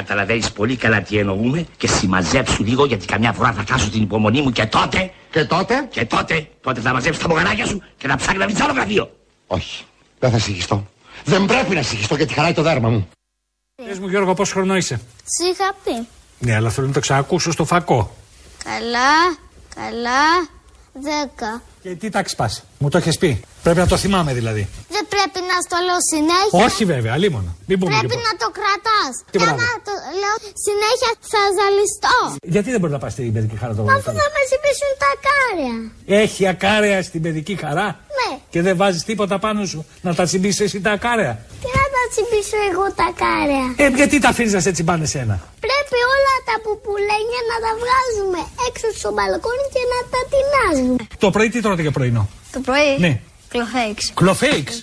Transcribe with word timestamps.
Καταλαβαίνεις 0.00 0.52
πολύ 0.52 0.76
καλά 0.76 1.02
τι 1.02 1.18
εννοούμε 1.18 1.66
και 1.76 1.88
συμμαζέψου 1.88 2.64
λίγο 2.64 2.84
γιατί 2.84 3.06
καμιά 3.06 3.32
φορά 3.32 3.52
θα 3.52 3.64
χάσω 3.68 3.90
την 3.90 4.02
υπομονή 4.02 4.42
μου 4.42 4.50
και 4.50 4.66
τότε. 4.66 5.12
Και 5.30 5.44
τότε; 5.44 5.86
Και 5.90 6.04
τότε. 6.04 6.48
Τότε 6.60 6.80
θα 6.80 6.92
μαζέψει 6.92 7.20
τα 7.20 7.28
μογανάκια 7.28 7.66
σου 7.66 7.82
και 7.96 8.08
θα 8.08 8.16
ψάχνει 8.16 8.38
να 8.38 8.46
βρεις 8.46 8.60
άλλο 8.60 8.72
γραφείο. 8.72 9.10
Όχι. 9.46 9.84
Δεν 10.18 10.30
θα 10.30 10.38
συγχυστώ. 10.38 10.86
Δεν 11.24 11.46
πρέπει 11.46 11.74
να 11.74 11.82
συγχυστώ 11.82 12.14
γιατί 12.14 12.34
χαράει 12.34 12.52
το 12.52 12.62
δέρμα 12.62 12.88
μου. 12.88 13.08
Πες 13.86 13.98
μου 13.98 14.08
Γιώργο 14.08 14.34
πόσο 14.34 14.52
χρόνο 14.54 14.76
είσαι; 14.76 15.00
Σου 15.16 15.50
είχα 15.52 15.74
πει. 15.84 16.06
Ναι, 16.38 16.54
αλλά 16.54 16.70
θέλω 16.70 16.86
να 16.86 16.92
το 16.92 17.00
ξανακούσω 17.00 17.50
στο 17.50 17.64
φακό. 17.64 18.16
Καλά, 18.64 19.36
καλά, 19.74 20.48
δέκα. 20.92 21.62
Και 21.82 21.90
τι 22.00 22.08
τάξη 22.10 22.36
πας. 22.36 22.62
Μου 22.78 22.88
το 22.88 22.98
έχεις 22.98 23.18
πει. 23.18 23.30
Πρέπει 23.62 23.78
να 23.78 23.86
το 23.86 23.96
θυμάμαι 23.96 24.32
δηλαδή. 24.34 24.68
Δεν 24.96 25.04
πρέπει 25.14 25.40
να 25.50 25.56
στο 25.66 25.76
λέω 25.86 26.00
συνέχεια. 26.12 26.66
Όχι 26.66 26.84
βέβαια, 26.94 27.12
αλίμονα. 27.12 27.50
Μην 27.68 27.78
πούμε 27.78 27.90
Πρέπει 27.98 28.14
και 28.14 28.20
να 28.28 28.34
το 28.42 28.48
κρατάς. 28.58 29.12
Τι 29.24 29.30
Και 29.30 29.38
μπράβο. 29.38 29.54
άμα 29.54 29.70
το 29.88 29.94
λέω 30.22 30.36
συνέχεια 30.66 31.10
θα 31.32 31.42
ζαλιστώ. 31.58 32.16
Γιατί 32.54 32.68
δεν 32.70 32.80
μπορεί 32.80 32.92
να 32.92 32.98
πας 33.02 33.12
στην 33.12 33.32
παιδική 33.32 33.56
χαρά 33.62 33.72
το 33.74 33.82
Μα 33.82 33.92
αφού 33.92 34.10
θα 34.22 34.28
με 34.36 34.42
ζητήσουν 34.52 34.90
τα 35.04 35.10
κάρια. 35.28 35.74
Έχει 36.22 36.42
ακάρεα 36.54 36.98
στην 37.08 37.20
παιδική 37.24 37.54
χαρά; 37.64 37.88
Ναι. 38.18 38.30
Και 38.52 38.60
δεν 38.66 38.74
βάζεις 38.80 39.02
τίποτα 39.10 39.36
πάνω 39.44 39.60
σου 39.70 39.80
να 40.06 40.14
τα 40.14 40.24
τσιμπήσεις 40.24 40.60
εσύ 40.60 40.80
τα 40.80 40.90
ακάρεα. 40.98 41.34
Τι 41.62 41.66
να 41.66 41.72
τα 41.72 41.79
τσιμπήσω 42.10 42.58
εγώ 42.70 42.84
τα 43.00 43.08
κάρια. 43.22 43.64
Ε, 43.84 43.86
γιατί 44.00 44.16
τα 44.24 44.28
αφήνεις 44.32 44.52
να 44.56 44.60
σε 44.66 44.70
τσιμπάνε 44.74 45.06
σένα; 45.14 45.34
Πρέπει 45.66 45.96
όλα 46.14 46.34
τα 46.48 46.56
πουπουλένια 46.64 47.40
να 47.50 47.56
τα 47.64 47.72
βγάζουμε 47.80 48.40
έξω 48.68 48.86
στο 49.00 49.10
μπαλκόνι 49.14 49.66
και 49.74 49.82
να 49.92 49.98
τα 50.12 50.20
τεινάζουμε. 50.30 50.96
Το 51.18 51.28
πρωί 51.34 51.48
τι 51.52 51.60
τρώτε 51.64 51.82
για 51.86 51.94
πρωινό; 51.96 52.28
Το 52.54 52.60
πρωί; 52.60 52.90
Ναι. 52.98 53.12
Κλοφέξ. 53.48 54.12
Κλοφέιξ. 54.14 54.80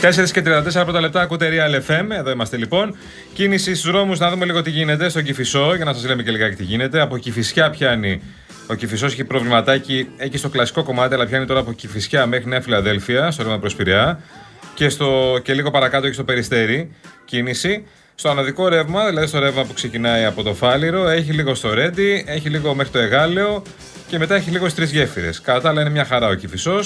Τέσσερις 0.00 0.32
και 0.32 0.42
34 0.44 0.82
πρώτα 0.84 1.00
λεπτά 1.00 1.20
ακούτε 1.20 1.48
Real 1.52 1.90
FM. 1.90 2.06
Εδώ 2.10 2.30
είμαστε 2.30 2.56
λοιπόν. 2.56 2.96
Κίνηση 3.32 3.74
στους 3.74 3.90
δρόμους 3.90 4.18
να 4.18 4.30
δούμε 4.30 4.44
λίγο 4.44 4.62
τι 4.62 4.70
γίνεται 4.70 5.08
στον 5.08 5.22
Κυφισό 5.22 5.74
για 5.74 5.84
να 5.84 5.92
σας 5.92 6.06
λέμε 6.06 6.22
και 6.22 6.30
λιγάκι 6.30 6.56
τι 6.56 6.64
γίνεται. 6.64 7.00
Από 7.00 7.18
Κυφισιά 7.18 7.70
πιάνει. 7.70 8.22
Ο 8.66 8.74
Κυφισό 8.74 9.06
έχει 9.06 9.24
προβληματάκι 9.24 10.08
εκεί 10.16 10.38
στο 10.38 10.48
κλασικό 10.48 10.82
κομμάτι, 10.82 11.14
αλλά 11.14 11.26
πιάνει 11.26 11.46
τώρα 11.46 11.60
από 11.60 11.72
Κυφισιά 11.72 12.26
μέχρι 12.26 12.48
Νέα 12.48 12.60
Φιλαδέλφια, 12.60 13.30
στο 13.30 13.42
ρεύμα 13.42 13.58
προς 13.58 13.74
Πειραιά. 13.74 14.20
Και, 14.74 14.88
στο, 14.88 15.38
και 15.42 15.54
λίγο 15.54 15.70
παρακάτω 15.70 16.04
έχει 16.04 16.14
στο 16.14 16.24
Περιστέρι 16.24 16.90
κίνηση. 17.24 17.86
Στο 18.14 18.28
ανωδικό 18.28 18.68
ρεύμα, 18.68 19.06
δηλαδή 19.06 19.26
στο 19.26 19.38
ρεύμα 19.38 19.64
που 19.64 19.72
ξεκινάει 19.72 20.24
από 20.24 20.42
το 20.42 20.54
Φάληρο, 20.54 21.08
έχει 21.08 21.32
λίγο 21.32 21.54
στο 21.54 21.74
Ρέντι, 21.74 22.24
έχει 22.26 22.48
λίγο 22.48 22.74
μέχρι 22.74 22.92
το 22.92 22.98
Εγάλεο 22.98 23.62
και 24.08 24.18
μετά 24.18 24.34
έχει 24.34 24.50
λίγο 24.50 24.64
στις 24.64 24.74
τρεις 24.74 24.90
γέφυρες. 24.90 25.40
Κατά 25.40 25.60
τα 25.60 25.68
άλλα 25.68 25.80
είναι 25.80 25.90
μια 25.90 26.04
χαρά 26.04 26.28
ο 26.28 26.34
Κυφισό. 26.34 26.78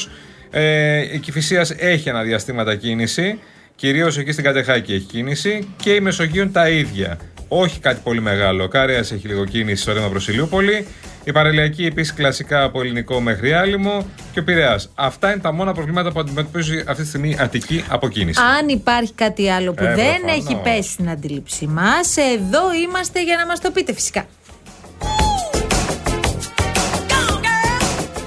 Ε, 0.55 1.14
η 1.14 1.19
Κυφυσίας 1.19 1.70
έχει 1.70 2.11
αναδιαστήματα 2.11 2.77
κίνηση. 2.77 3.39
Κυρίως 3.77 4.19
εκεί 4.19 4.33
στην 4.33 4.45
Κατεχάκη 4.45 4.92
έχει 4.94 5.05
κίνηση. 5.05 5.69
Και 5.77 5.91
η 5.94 6.00
Μεσογείων 6.00 6.53
τα 6.53 6.69
ίδια. 6.69 7.19
Όχι 7.48 7.81
κάτι 7.81 8.00
πολύ 8.05 8.20
μεγάλο. 8.20 8.64
Ο 8.64 8.69
Κάρια 8.69 8.98
έχει 8.98 9.20
λίγο 9.28 9.44
κίνηση 9.44 9.83
στο 9.83 9.92
ρεύμα 9.92 10.09
προς 10.09 10.28
Ηλιούπολη. 10.28 10.86
Η 11.25 11.32
Παραλιακή 11.32 11.84
επίσης 11.87 12.15
κλασικά 12.15 12.62
από 12.62 12.81
ελληνικό 12.81 13.21
μέχρι 13.21 13.53
άλυμο. 13.53 14.06
Και 14.32 14.38
ο 14.41 14.44
Πειραιάς. 14.44 14.91
Αυτά 14.94 15.32
είναι 15.32 15.41
τα 15.41 15.53
μόνα 15.53 15.72
προβλήματα 15.72 16.12
που 16.12 16.21
αντιμετωπίζει 16.21 16.84
αυτή 16.87 17.03
τη 17.03 17.09
στιγμή 17.09 17.31
η 17.31 17.37
Αττική 17.41 17.84
από 17.88 18.09
κίνηση. 18.09 18.41
Αν 18.59 18.69
υπάρχει 18.69 19.12
κάτι 19.15 19.50
άλλο 19.50 19.72
που 19.72 19.84
Ε, 19.84 19.94
δεν 19.94 20.21
προφανώς. 20.21 20.44
έχει 20.47 20.60
πέσει 20.62 20.91
στην 20.91 21.09
αντίληψή 21.10 21.66
μας, 21.66 22.16
εδώ 22.16 22.60
είμαστε 22.84 23.22
για 23.22 23.37
να 23.37 23.47
μας 23.47 23.60
το 23.60 23.71
πείτε 23.71 23.93
φυσικά. 23.94 24.26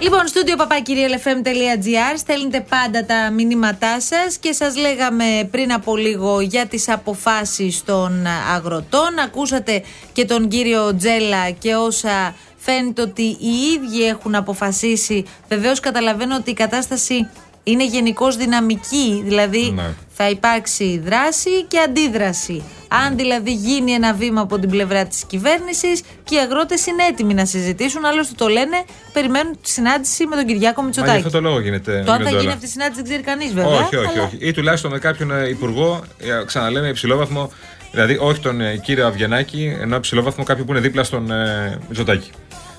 Λοιπόν, 0.06 0.28
στούντιο 0.28 0.56
papakirialfm.gr 0.58 2.18
στέλνετε 2.18 2.66
πάντα 2.70 3.06
τα 3.06 3.32
μηνύματά 3.32 4.02
σας 4.02 4.38
και 4.38 4.52
σας 4.52 4.78
λέγαμε 4.78 5.48
πριν 5.52 5.74
από 5.74 5.96
λίγο 5.96 6.40
για 6.42 6.66
τις 6.66 6.90
αποφάσεις 6.90 7.84
των 7.84 8.26
αγροτών. 8.54 9.20
Ακούσατε 9.26 9.84
και 10.14 10.26
τον 10.26 10.48
κύριο 10.48 10.96
Τζέλα 10.96 11.50
και 11.50 11.76
όσα 11.76 12.36
φαίνεται 12.58 13.02
ότι 13.02 13.22
οι 13.22 13.54
ίδιοι 13.76 14.06
έχουν 14.08 14.36
αποφασίσει. 14.36 15.26
Βεβαίως 15.50 15.80
καταλαβαίνω 15.80 16.36
ότι 16.36 16.50
η 16.50 16.54
κατάσταση 16.54 17.30
είναι 17.64 17.86
γενικώς 17.86 18.36
δυναμική, 18.36 19.22
δηλαδή 19.26 19.72
Ναι. 19.72 19.94
Θα 20.18 20.30
υπάρξει 20.30 21.02
δράση 21.06 21.64
και 21.68 21.80
αντίδραση. 21.80 22.64
Αν 22.88 23.16
δηλαδή 23.18 23.54
γίνει 23.54 23.92
ένα 23.92 24.14
βήμα 24.14 24.42
από 24.42 24.60
την 24.60 24.70
πλευρά 24.70 25.06
της 25.06 25.24
κυβέρνησης 25.28 26.02
και 26.24 26.36
οι 26.36 26.38
αγρότες 26.38 26.86
είναι 26.86 27.04
έτοιμοι 27.04 27.34
να 27.34 27.46
συζητήσουν, 27.46 28.06
άλλωστε 28.06 28.34
το 28.38 28.48
λένε, 28.48 28.84
περιμένουν 29.14 29.58
τη 29.64 29.70
συνάντηση 29.70 30.26
με 30.26 30.36
τον 30.36 30.46
Κυριάκο 30.46 30.82
Μα 30.82 30.90
για 30.90 31.02
Μητσοτάκη. 31.02 31.18
αυτό 31.18 31.30
το 31.30 31.42
λόγο 31.42 31.60
γίνεται. 31.60 32.04
Το 32.06 32.12
αν 32.12 32.18
κύριε 32.18 32.24
θα 32.24 32.30
γίνει 32.30 32.42
Ντόλα. 32.42 32.54
αυτή 32.54 32.66
η 32.66 32.70
συνάντηση 32.70 32.96
δεν 33.02 33.10
ξέρει 33.10 33.24
κανείς 33.24 33.54
βέβαια. 33.54 33.70
Όχι, 33.80 33.96
όχι, 33.96 34.08
αλλά- 34.18 34.24
όχι. 34.24 34.38
Ή 34.40 34.52
τουλάχιστον 34.52 34.92
με 34.92 35.00
κάποιον 35.00 35.32
ε, 35.32 35.48
υπουργό, 35.50 36.04
ε, 36.20 36.44
ξαναλέμε 36.46 36.88
υψηλόβαθμο, 36.88 37.52
δηλαδή 37.92 38.18
όχι 38.20 38.40
τον 38.40 38.62
ε, 38.62 38.78
κύριο 38.78 39.06
Αβγενάκη, 39.08 39.78
ενώ 39.82 39.96
υψηλόβαθμο 39.96 40.44
κάποιον 40.44 40.66
που 40.66 40.72
είναι 40.72 40.82
δίπλα 40.82 41.04
στον 41.04 41.32
ε, 41.32 41.80
Μητσοτάκη. 41.88 42.30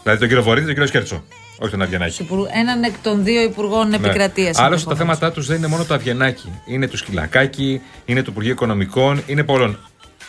Δηλαδή 0.02 0.18
τον 0.20 0.28
κύριο 0.28 0.42
Βορύδη 0.42 0.66
και 0.66 0.80
τον 0.80 0.84
κύριο 0.88 0.88
Σκέρτσο. 1.06 1.24
Όχι 1.58 1.70
τον 1.70 1.82
Αβγενάκη. 1.82 2.22
Υπουργού- 2.22 2.48
Έναν 2.52 2.82
εκ 2.82 2.94
των 3.02 3.24
δύο 3.24 3.42
υπουργών 3.42 3.88
Ναι. 3.88 3.96
επικρατείας. 3.96 4.58
Άλλωστε 4.58 4.90
τα 4.90 4.96
θέματα 4.96 5.32
τους 5.32 5.46
δεν 5.46 5.56
είναι 5.56 5.66
μόνο 5.66 5.84
το 5.84 5.94
Αβγενάκη. 5.94 6.52
Είναι 6.66 6.86
του 6.88 6.96
Σκυλακάκη, 6.96 7.80
είναι 8.04 8.22
του 8.22 8.30
Υπουργείου 8.30 8.52
Οικονομικών, 8.52 9.22
είναι 9.26 9.42
πολλών. 9.42 9.78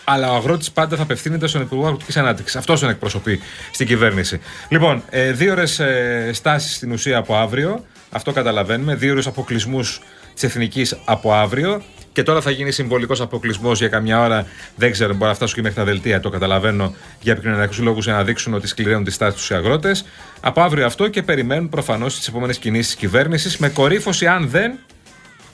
Αλλά 0.04 0.32
ο 0.32 0.36
αγρότης 0.36 0.72
πάντα 0.72 0.96
θα 0.96 1.04
απευθύνεται 1.04 1.48
στον 1.48 1.62
Υπουργό 1.62 1.86
Αγροτικής 1.86 2.18
Ανάπτυξης. 2.18 2.56
Αυτός 2.56 2.80
τον 2.80 2.90
εκπροσωπεί 2.90 3.40
στην 3.72 3.88
κυβέρνηση. 3.88 4.40
Λοιπόν, 4.70 5.04
ε, 5.10 5.32
δύο 5.32 5.52
ώρες 5.52 5.80
ε, 5.80 6.30
στάσεις 6.34 6.76
στην 6.76 6.92
ουσία 6.92 7.18
από 7.18 7.36
αύριο. 7.36 7.86
Αυτό 8.12 8.32
καταλαβαίνουμε. 8.32 8.96
Δύο 8.96 9.12
ώρες 9.12 9.28
αποκλεισμούς 9.28 10.02
της 10.38 10.50
Εθνικής 10.50 10.98
από 11.06 11.34
αύριο. 11.34 11.82
Και 12.12 12.24
τώρα 12.24 12.42
θα 12.42 12.52
γίνει 12.52 12.72
συμβολικός 12.72 13.22
αποκλεισμός 13.22 13.80
για 13.80 13.88
καμιά 13.88 14.22
ώρα. 14.22 14.46
Δεν 14.76 14.92
ξέρω, 14.92 15.14
μπορεί 15.14 15.30
να 15.30 15.34
φτάσουν 15.34 15.56
και 15.56 15.62
μέχρι 15.62 15.78
τα 15.78 15.84
δελτία. 15.84 16.20
Το 16.20 16.30
καταλαβαίνω 16.30 16.96
για 17.22 17.32
επικοινωνιακούς 17.32 17.78
λόγους 17.78 18.06
για 18.06 18.14
να 18.14 18.24
δείξουν 18.24 18.54
ότι 18.54 18.68
σκληραίνουν 18.68 19.04
τη 19.04 19.12
στάση 19.12 19.36
τους 19.36 19.50
οι 19.50 19.54
αγρότες. 19.54 20.06
Από 20.42 20.62
αύριο 20.62 20.86
αυτό 20.86 21.08
και 21.08 21.24
περιμένουν 21.24 21.70
προφανώς 21.70 22.18
τις 22.18 22.28
επόμενες 22.28 22.58
κινήσεις 22.58 22.88
της 22.88 22.96
κυβέρνησης 22.96 23.58
με 23.58 23.70
κορύφωση, 23.70 24.28
αν 24.28 24.50
δεν, 24.50 24.80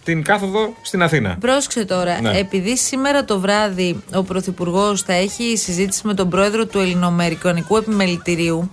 την 0.03 0.23
κάθοδο 0.23 0.73
στην 0.81 1.01
Αθήνα. 1.01 1.37
Πρόσεξε 1.39 1.85
τώρα, 1.85 2.21
Ναι. 2.21 2.37
επειδή 2.37 2.77
σήμερα 2.77 3.25
το 3.25 3.39
βράδυ 3.39 4.03
ο 4.13 4.23
Πρωθυπουργός 4.23 5.01
θα 5.01 5.13
έχει 5.13 5.57
συζήτηση 5.57 6.01
με 6.07 6.13
τον 6.13 6.29
πρόεδρο 6.29 6.65
του 6.65 6.79
Ελληνοαμερικανικού 6.79 7.77
Επιμελητηρίου 7.77 8.69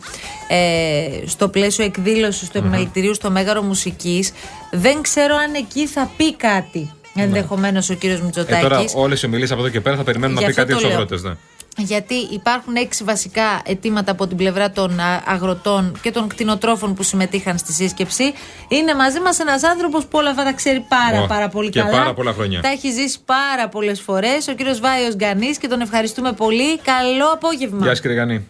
ε, 0.48 1.26
στο 1.26 1.48
πλαίσιο 1.48 1.84
εκδήλωσης 1.84 2.48
του 2.50 2.58
Επιμελητηρίου 2.58 3.14
στο 3.14 3.30
Μέγαρο 3.30 3.62
Μουσικής, 3.62 4.32
δεν 4.70 5.00
ξέρω 5.02 5.36
αν 5.36 5.54
εκεί 5.54 5.86
θα 5.86 6.10
πει 6.16 6.34
κάτι. 6.36 6.90
Ενδεχομένως 7.14 7.90
ο 7.90 7.94
κύριος 7.94 8.18
Ναι. 8.18 8.24
Ε, 8.24 8.26
Μητσοτάκης. 8.26 8.68
τώρα 8.68 8.84
όλε 8.94 9.14
οι 9.14 9.26
ομιλίε 9.26 9.46
από 9.50 9.60
εδώ 9.60 9.68
και 9.68 9.80
πέρα 9.80 9.96
θα 9.96 10.02
περιμένουν 10.04 10.34
να 10.34 10.40
Γι' 10.40 10.46
πει 10.46 10.50
αυτό 10.60 10.62
κάτι 10.62 10.72
το 10.72 10.78
στου 10.78 10.88
λέω. 10.88 10.96
αγρότε. 11.06 11.28
Ναι. 11.28 11.34
Γιατί 11.76 12.14
υπάρχουν 12.14 12.74
έξι 12.76 13.04
βασικά 13.04 13.62
αιτήματα 13.64 14.10
από 14.12 14.26
την 14.26 14.36
πλευρά 14.36 14.70
των 14.70 15.00
α, 15.00 15.22
αγροτών 15.26 15.98
και 16.02 16.10
των 16.10 16.28
κτηνοτρόφων 16.28 16.94
που 16.94 17.02
συμμετείχαν 17.02 17.58
στη 17.58 17.72
σύσκεψη. 17.72 18.32
Είναι 18.68 18.94
μαζί 18.94 19.20
μας 19.20 19.38
ένας 19.38 19.62
άνθρωπος 19.64 20.04
που 20.04 20.18
όλα 20.18 20.30
αυτά 20.30 20.44
τα 20.44 20.52
ξέρει 20.52 20.84
πάρα, 20.88 21.22
Ω, 21.22 21.26
πάρα 21.26 21.48
πολύ 21.48 21.70
και 21.70 21.80
καλά. 21.80 21.90
πάρα 21.92 22.14
πολλά 22.14 22.32
χρόνια. 22.32 22.60
Τα 22.60 22.68
έχει 22.68 22.90
ζήσει 22.90 23.18
πάρα 23.24 23.68
πολλές 23.68 24.00
φορές. 24.00 24.48
Ο 24.48 24.52
κύριος 24.52 24.80
Βάιος 24.80 25.14
Γκανής 25.16 25.58
και 25.58 25.68
τον 25.68 25.80
ευχαριστούμε 25.80 26.32
πολύ. 26.32 26.78
Καλό 26.78 27.26
απόγευμα. 27.32 27.78
Γεια 27.78 27.88
σας, 27.88 28.00
κύριε 28.00 28.16
Γανή. 28.16 28.46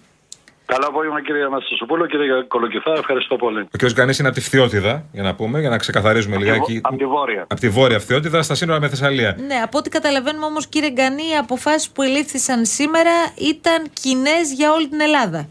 Καλό 0.75 0.87
απόγευμα 0.87 1.22
κύριε 1.22 1.44
Αναστασοπούλου, 1.44 2.06
κύριε 2.06 2.43
Κολοκυθά, 2.43 2.93
ευχαριστώ 2.93 3.37
πολύ. 3.37 3.61
Ο 3.61 3.76
κ. 3.78 3.84
Γκανής 3.93 4.19
είναι 4.19 4.28
από 4.28 4.37
τη 4.37 4.43
Φθιώτιδα, 4.43 5.05
για 5.12 5.22
να 5.22 5.34
πούμε, 5.34 5.61
για 5.61 5.69
να 5.69 5.78
ξεκαθαρίζουμε 5.78 6.37
λιγάκι. 6.37 6.81
Από 6.82 6.96
τη 6.96 7.06
Βόρεια. 7.06 7.43
Από 7.43 7.61
τη 7.61 7.69
βόρεια 7.69 7.99
Φθιώτιδα 7.99 8.43
στα 8.43 8.55
σύνορα 8.55 8.81
με 8.81 8.88
Θεσσαλία. 8.88 9.37
Ναι, 9.46 9.55
από 9.55 9.78
ό,τι 9.78 9.88
καταλαβαίνουμε 9.90 10.46
όμως, 10.46 10.67
κύριε 10.67 10.90
Γκανή, 10.90 11.22
οι 11.32 11.37
αποφάσεις 11.37 11.90
που 11.90 12.02
ελήφθησαν 12.02 12.64
σήμερα 12.64 13.11
ήταν 13.38 13.90
κοινές 13.93 14.52
για 14.52 14.72
όλη 14.72 14.88
την 14.88 15.00
Ελλάδα. 15.00 15.49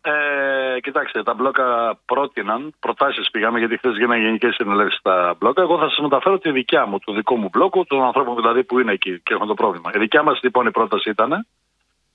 Ε, 0.00 0.80
κοιτάξτε, 0.80 1.22
τα 1.22 1.34
μπλόκα 1.34 1.98
πρότειναν, 2.06 2.74
προτάσεις 2.80 3.30
πήγαμε, 3.30 3.58
γιατί 3.58 3.76
χθες 3.76 3.96
γίνανε 3.96 4.22
γενικές 4.22 4.54
συνελεύσεις 4.54 4.98
στα 4.98 5.34
μπλόκα. 5.38 5.62
Εγώ 5.62 5.78
θα 5.78 5.88
σας 5.88 5.98
μεταφέρω 5.98 6.38
τη 6.38 6.50
δικιά 6.50 6.86
μου, 6.86 6.98
του 6.98 7.12
δικού 7.12 7.36
μου 7.36 7.48
μπλόκου, 7.52 7.86
των 7.86 8.02
ανθρώπων 8.02 8.34
δηλαδή 8.34 8.64
που 8.64 8.78
είναι 8.78 8.92
εκεί 8.92 9.20
και 9.22 9.34
έχουν 9.34 9.46
το 9.46 9.54
πρόβλημα. 9.54 9.90
Η 9.94 9.98
δικιά 9.98 10.22
μας 10.22 10.40
λοιπόν 10.42 10.66
η 10.66 10.70
πρόταση 10.70 11.10
ήταν. 11.10 11.46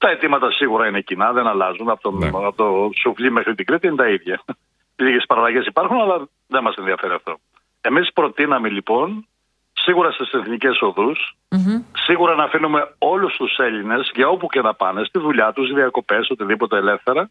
Τα 0.02 0.10
αιτήματα 0.10 0.52
σίγουρα 0.52 0.88
είναι 0.88 1.02
κοινά, 1.02 1.32
δεν 1.32 1.48
αλλάζουν. 1.48 1.90
Από 1.90 2.02
το, 2.02 2.12
Ναι. 2.12 2.28
από 2.28 2.54
το 2.56 2.90
Σουφλί 3.02 3.32
μέχρι 3.32 3.56
την 3.56 3.66
Κρήτη 3.66 3.88
είναι 3.88 3.96
τα 3.96 4.08
ίδια. 4.10 4.42
Λίγες 5.04 5.24
παραλλαγές 5.28 5.66
υπάρχουν, 5.66 6.02
αλλά 6.02 6.28
δεν 6.48 6.64
μας 6.64 6.76
ενδιαφέρει 6.76 7.14
αυτό. 7.14 7.38
Εμείς 7.82 8.14
προτείναμε 8.14 8.70
λοιπόν 8.70 9.28
σίγουρα 9.74 10.12
στις 10.12 10.32
εθνικές 10.32 10.80
σίγουρα 11.94 12.36
να 12.36 12.44
αφήνουμε 12.44 12.96
όλους 12.98 13.36
τους 13.36 13.58
Έλληνες 13.58 14.12
για 14.16 14.28
όπου 14.28 14.48
και 14.48 14.62
να 14.62 14.74
πάνε, 14.74 15.04
στη 15.04 15.20
δουλειά 15.20 15.54
τους, 15.54 15.74
διακοπές, 15.74 16.30
οτιδήποτε 16.30 16.78
ελεύθερα. 16.78 17.30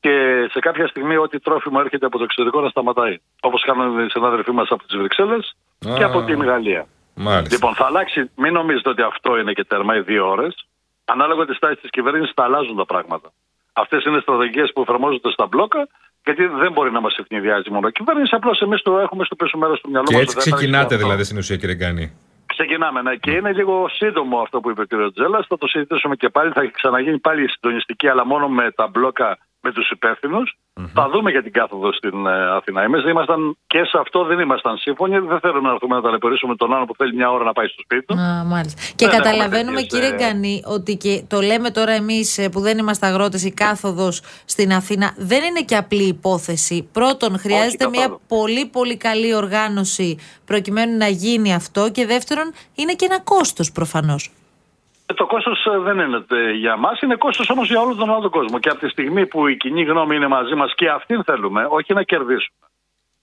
Και 0.00 0.46
σε 0.50 0.58
κάποια 0.58 0.86
στιγμή, 0.86 1.16
ό,τι 1.16 1.38
τρόφιμο 1.40 1.80
έρχεται 1.84 2.06
από 2.06 2.18
το 2.18 2.24
εξωτερικό 2.24 2.60
να 2.60 2.68
σταματάει. 2.68 3.18
Όπως 3.40 3.62
κάνουν 3.64 4.04
οι 4.04 4.10
συνάδελφοί 4.10 4.50
μας 4.50 4.68
από 4.70 4.86
τις 4.86 4.96
Βρυξέλλες 4.96 5.56
και 5.96 6.04
από 6.04 6.22
την 6.22 6.42
Γαλλία. 6.42 6.86
Μάλιστα. 7.14 7.54
Λοιπόν, 7.54 7.74
θα 7.74 7.84
αλλάξει, 7.86 8.30
μην 8.36 8.52
νομίζετε 8.52 8.88
ότι 8.88 9.02
αυτό 9.02 9.38
είναι 9.38 9.52
και 9.52 9.64
τέρμα 9.64 9.96
οι 9.96 10.00
δύο 10.00 10.28
ώρες. 10.28 10.66
Ανάλογα 11.14 11.44
τη 11.46 11.58
τάση 11.58 11.76
της 11.80 11.90
κυβέρνησης 11.90 12.32
θα 12.36 12.44
αλλάζουν 12.44 12.76
τα 12.76 12.86
πράγματα. 12.86 13.28
Αυτές 13.72 14.04
είναι 14.04 14.20
στρατηγικές 14.20 14.70
που 14.74 14.80
εφαρμόζονται 14.80 15.30
στα 15.30 15.46
μπλόκα, 15.46 15.88
γιατί 16.24 16.46
δεν 16.46 16.72
μπορεί 16.72 16.90
να 16.90 17.00
μας 17.00 17.14
ευνηδιάζει 17.16 17.70
μόνο 17.70 17.86
η 17.88 17.92
κυβέρνηση. 17.92 18.34
Απλώς 18.34 18.60
εμείς 18.60 18.82
το 18.82 18.98
έχουμε 18.98 19.24
στο 19.24 19.34
πίσω 19.36 19.58
μέρος 19.58 19.80
του 19.80 19.90
μυαλού 19.90 20.06
Και 20.06 20.14
μας, 20.14 20.22
έτσι 20.22 20.34
δεν 20.34 20.44
θα 20.44 20.50
ξεκινάτε 20.50 20.82
γίνει 20.84 20.94
αυτό. 20.94 21.04
δηλαδή 21.04 21.24
στην 21.24 21.38
ουσία, 21.38 21.56
κύριε 21.56 21.74
Γκάνη. 21.74 22.06
Ξεκινάμε, 22.46 23.02
ναι. 23.02 23.14
Και 23.16 23.30
είναι 23.30 23.52
λίγο 23.52 23.88
σύντομο 23.88 24.38
αυτό 24.40 24.60
που 24.60 24.70
είπε 24.70 24.80
ο 24.80 24.84
κ. 24.84 25.12
Τζέλλα. 25.14 25.44
Θα 25.48 25.58
το 25.58 25.66
συζητήσουμε 25.66 26.16
και 26.16 26.28
πάλι. 26.28 26.52
Θα 26.52 26.66
ξαναγίνει 26.66 27.18
πάλι 27.18 27.42
η 27.42 27.48
συντονιστική, 27.48 28.08
αλλά 28.08 28.26
μόνο 28.26 28.48
με 28.48 28.70
τα 28.70 28.86
μπλόκα 28.86 29.38
με 29.60 29.72
τους 29.72 29.90
υπευθυνου 29.90 30.42
Θα 30.94 31.08
δούμε 31.12 31.30
για 31.30 31.42
την 31.42 31.52
κάθοδο 31.52 31.92
στην 31.92 32.26
ε, 32.26 32.50
Αθηνά. 32.56 32.82
Εμείς 32.82 33.04
ήμασταν 33.04 33.56
και 33.66 33.84
σε 33.84 33.98
αυτό 34.00 34.24
δεν 34.24 34.38
ήμασταν 34.38 34.76
σύμφωνοι. 34.76 35.18
Δεν 35.18 35.40
θέλουμε 35.40 35.68
να 35.68 35.72
έρθουμε 35.72 35.94
να 35.94 36.02
ταλαιπωρήσουμε 36.02 36.56
τον 36.56 36.74
άλλο 36.74 36.84
που 36.84 36.94
θέλει 36.94 37.14
μια 37.14 37.30
ώρα 37.30 37.44
να 37.44 37.52
πάει 37.52 37.66
στο 37.66 37.82
σπίτι 37.82 38.04
του. 38.06 38.14
Α, 38.14 38.44
μάλιστα. 38.44 38.82
Και 38.96 39.06
Δεν 39.06 39.16
καταλαβαίνουμε, 39.16 39.58
έχουμε 39.58 39.80
τέτοιες, 39.80 40.00
κύριε 40.00 40.08
ε, 40.08 40.16
Γκανή, 40.16 40.62
ότι 40.66 40.96
και 40.96 41.24
το 41.28 41.40
λέμε 41.40 41.70
τώρα 41.70 41.92
εμείς 41.92 42.48
που 42.52 42.60
δεν 42.60 42.78
είμαστε 42.78 43.06
αγρότες, 43.06 43.44
η 43.44 43.52
κάθοδος 43.52 44.22
στην 44.44 44.72
Αθήνα 44.72 45.14
δεν 45.16 45.42
είναι 45.44 45.60
και 45.60 45.76
απλή 45.76 46.06
υπόθεση. 46.06 46.88
Πρώτον, 46.92 47.38
χρειάζεται 47.38 47.88
μια 47.88 48.00
καθόλου. 48.00 48.20
πολύ 48.28 48.66
πολύ 48.66 48.96
καλή 48.96 49.34
οργάνωση 49.34 50.18
προκειμένου 50.44 50.96
να 50.96 51.06
γίνει 51.08 51.54
αυτό. 51.54 51.90
Και 51.90 52.06
δεύτερον, 52.06 52.52
είναι 52.74 52.92
και 52.92 53.04
ένα 53.04 53.20
κόστος 53.20 53.72
προφανώς. 53.72 54.30
Ε, 55.10 55.14
Το 55.14 55.26
κόστος 55.26 55.66
δεν 55.82 55.98
είναι 55.98 56.24
ε, 56.30 56.50
για 56.50 56.76
μας, 56.76 57.00
είναι 57.00 57.14
κόστος 57.16 57.50
όμως 57.50 57.68
για 57.68 57.80
όλο 57.80 57.94
τον 57.94 58.10
άλλο 58.14 58.30
κόσμο. 58.30 58.58
Και 58.58 58.68
από 58.68 58.78
τη 58.80 58.88
στιγμή 58.88 59.26
που 59.26 59.46
η 59.46 59.56
κοινή 59.56 59.82
γνώμη 59.82 60.16
είναι 60.16 60.26
μαζί 60.28 60.54
μας 60.54 60.74
και 60.74 60.88
αυτήν 60.88 61.24
θέλουμε, 61.24 61.66
όχι 61.70 61.94
να 61.94 62.02
κερδίσουμε. 62.02 62.66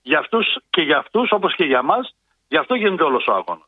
Για 0.02 0.18
αυτούς 0.18 0.46
και 0.70 0.82
για 0.82 0.98
αυτούς, 0.98 1.30
όπως 1.32 1.54
και 1.54 1.64
για 1.64 1.82
μας, 1.82 2.14
γι' 2.48 2.56
αυτό 2.56 2.74
γίνεται 2.74 3.02
όλος 3.02 3.26
ο 3.26 3.32
αγώνα. 3.32 3.64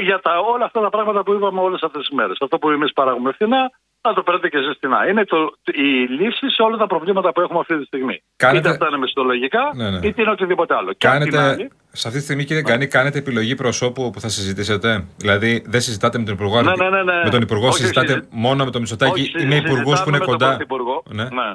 Για 0.00 0.20
τα, 0.20 0.38
όλα 0.38 0.64
αυτά 0.64 0.80
τα 0.80 0.90
πράγματα 0.90 1.22
που 1.22 1.32
είπαμε 1.32 1.60
όλες 1.60 1.82
αυτές 1.82 2.00
τις 2.06 2.16
μέρες. 2.16 2.36
Αυτό 2.40 2.58
που 2.58 2.70
εμείς 2.70 2.92
παράγουμε 2.92 3.32
φθηνά, 3.32 3.70
να 4.02 4.14
το 4.14 4.22
παίρνετε 4.22 4.48
και 4.48 4.56
εσείς 4.58 4.76
φθηνά. 4.76 5.08
Είναι 5.08 5.24
το, 5.24 5.52
η 5.72 5.88
λύση 6.18 6.50
σε 6.50 6.62
όλα 6.62 6.76
τα 6.76 6.86
προβλήματα 6.86 7.32
που 7.32 7.40
έχουμε 7.40 7.58
αυτή 7.58 7.78
τη 7.78 7.84
στιγμή. 7.84 8.22
Κάνετε- 8.36 8.60
Είτε 8.64 8.68
αυτά 8.74 8.86
είναι 8.88 8.98
μισθολογικά, 8.98 9.70
Ναι, 9.74 9.90
ναι. 9.90 10.06
είτε 10.06 10.22
είναι 10.22 10.30
οτιδήποτε 10.30 10.74
άλλο. 10.74 10.92
Και 10.92 11.06
απ' 11.08 11.22
την 11.22 11.30
Κάνετε, 11.32 11.50
άλλη, 11.52 11.70
σε 11.92 12.06
αυτή 12.08 12.18
τη 12.18 12.24
στιγμή, 12.24 12.44
κύριε 12.44 12.62
Γκάνη, 12.62 12.86
κάνετε 12.86 13.18
επιλογή 13.18 13.54
προσώπου 13.54 14.10
που 14.10 14.20
θα 14.20 14.28
συζητήσετε; 14.28 15.04
Δηλαδή, 15.16 15.62
δεν 15.66 15.80
συζητάτε 15.80 16.18
με 16.18 16.24
τον 16.24 16.34
Υπουργό. 16.34 16.62
Ναι, 16.62 16.72
ναι, 16.76 16.88
ναι, 16.90 17.02
ναι. 17.02 17.20
Με 17.24 17.30
τον 17.30 17.42
Υπουργό 17.42 17.66
Όχι, 17.66 17.76
συζητάτε 17.76 18.12
συζη- 18.12 18.24
μόνο 18.30 18.64
με 18.64 18.70
τον 18.70 18.80
Μητσοτάκη 18.80 19.20
όχι, 19.20 19.42
ή 19.42 19.46
με 19.46 19.54
υπουργούς 19.54 19.82
που 19.82 19.88
συζητάμε 19.88 20.16
είναι 20.16 20.18
με 20.18 20.24
κοντά; 20.24 20.46
Τον 20.48 20.56
Πρωθυπουργό. 20.56 21.02
Ναι. 21.08 21.22
Ναι. 21.22 21.54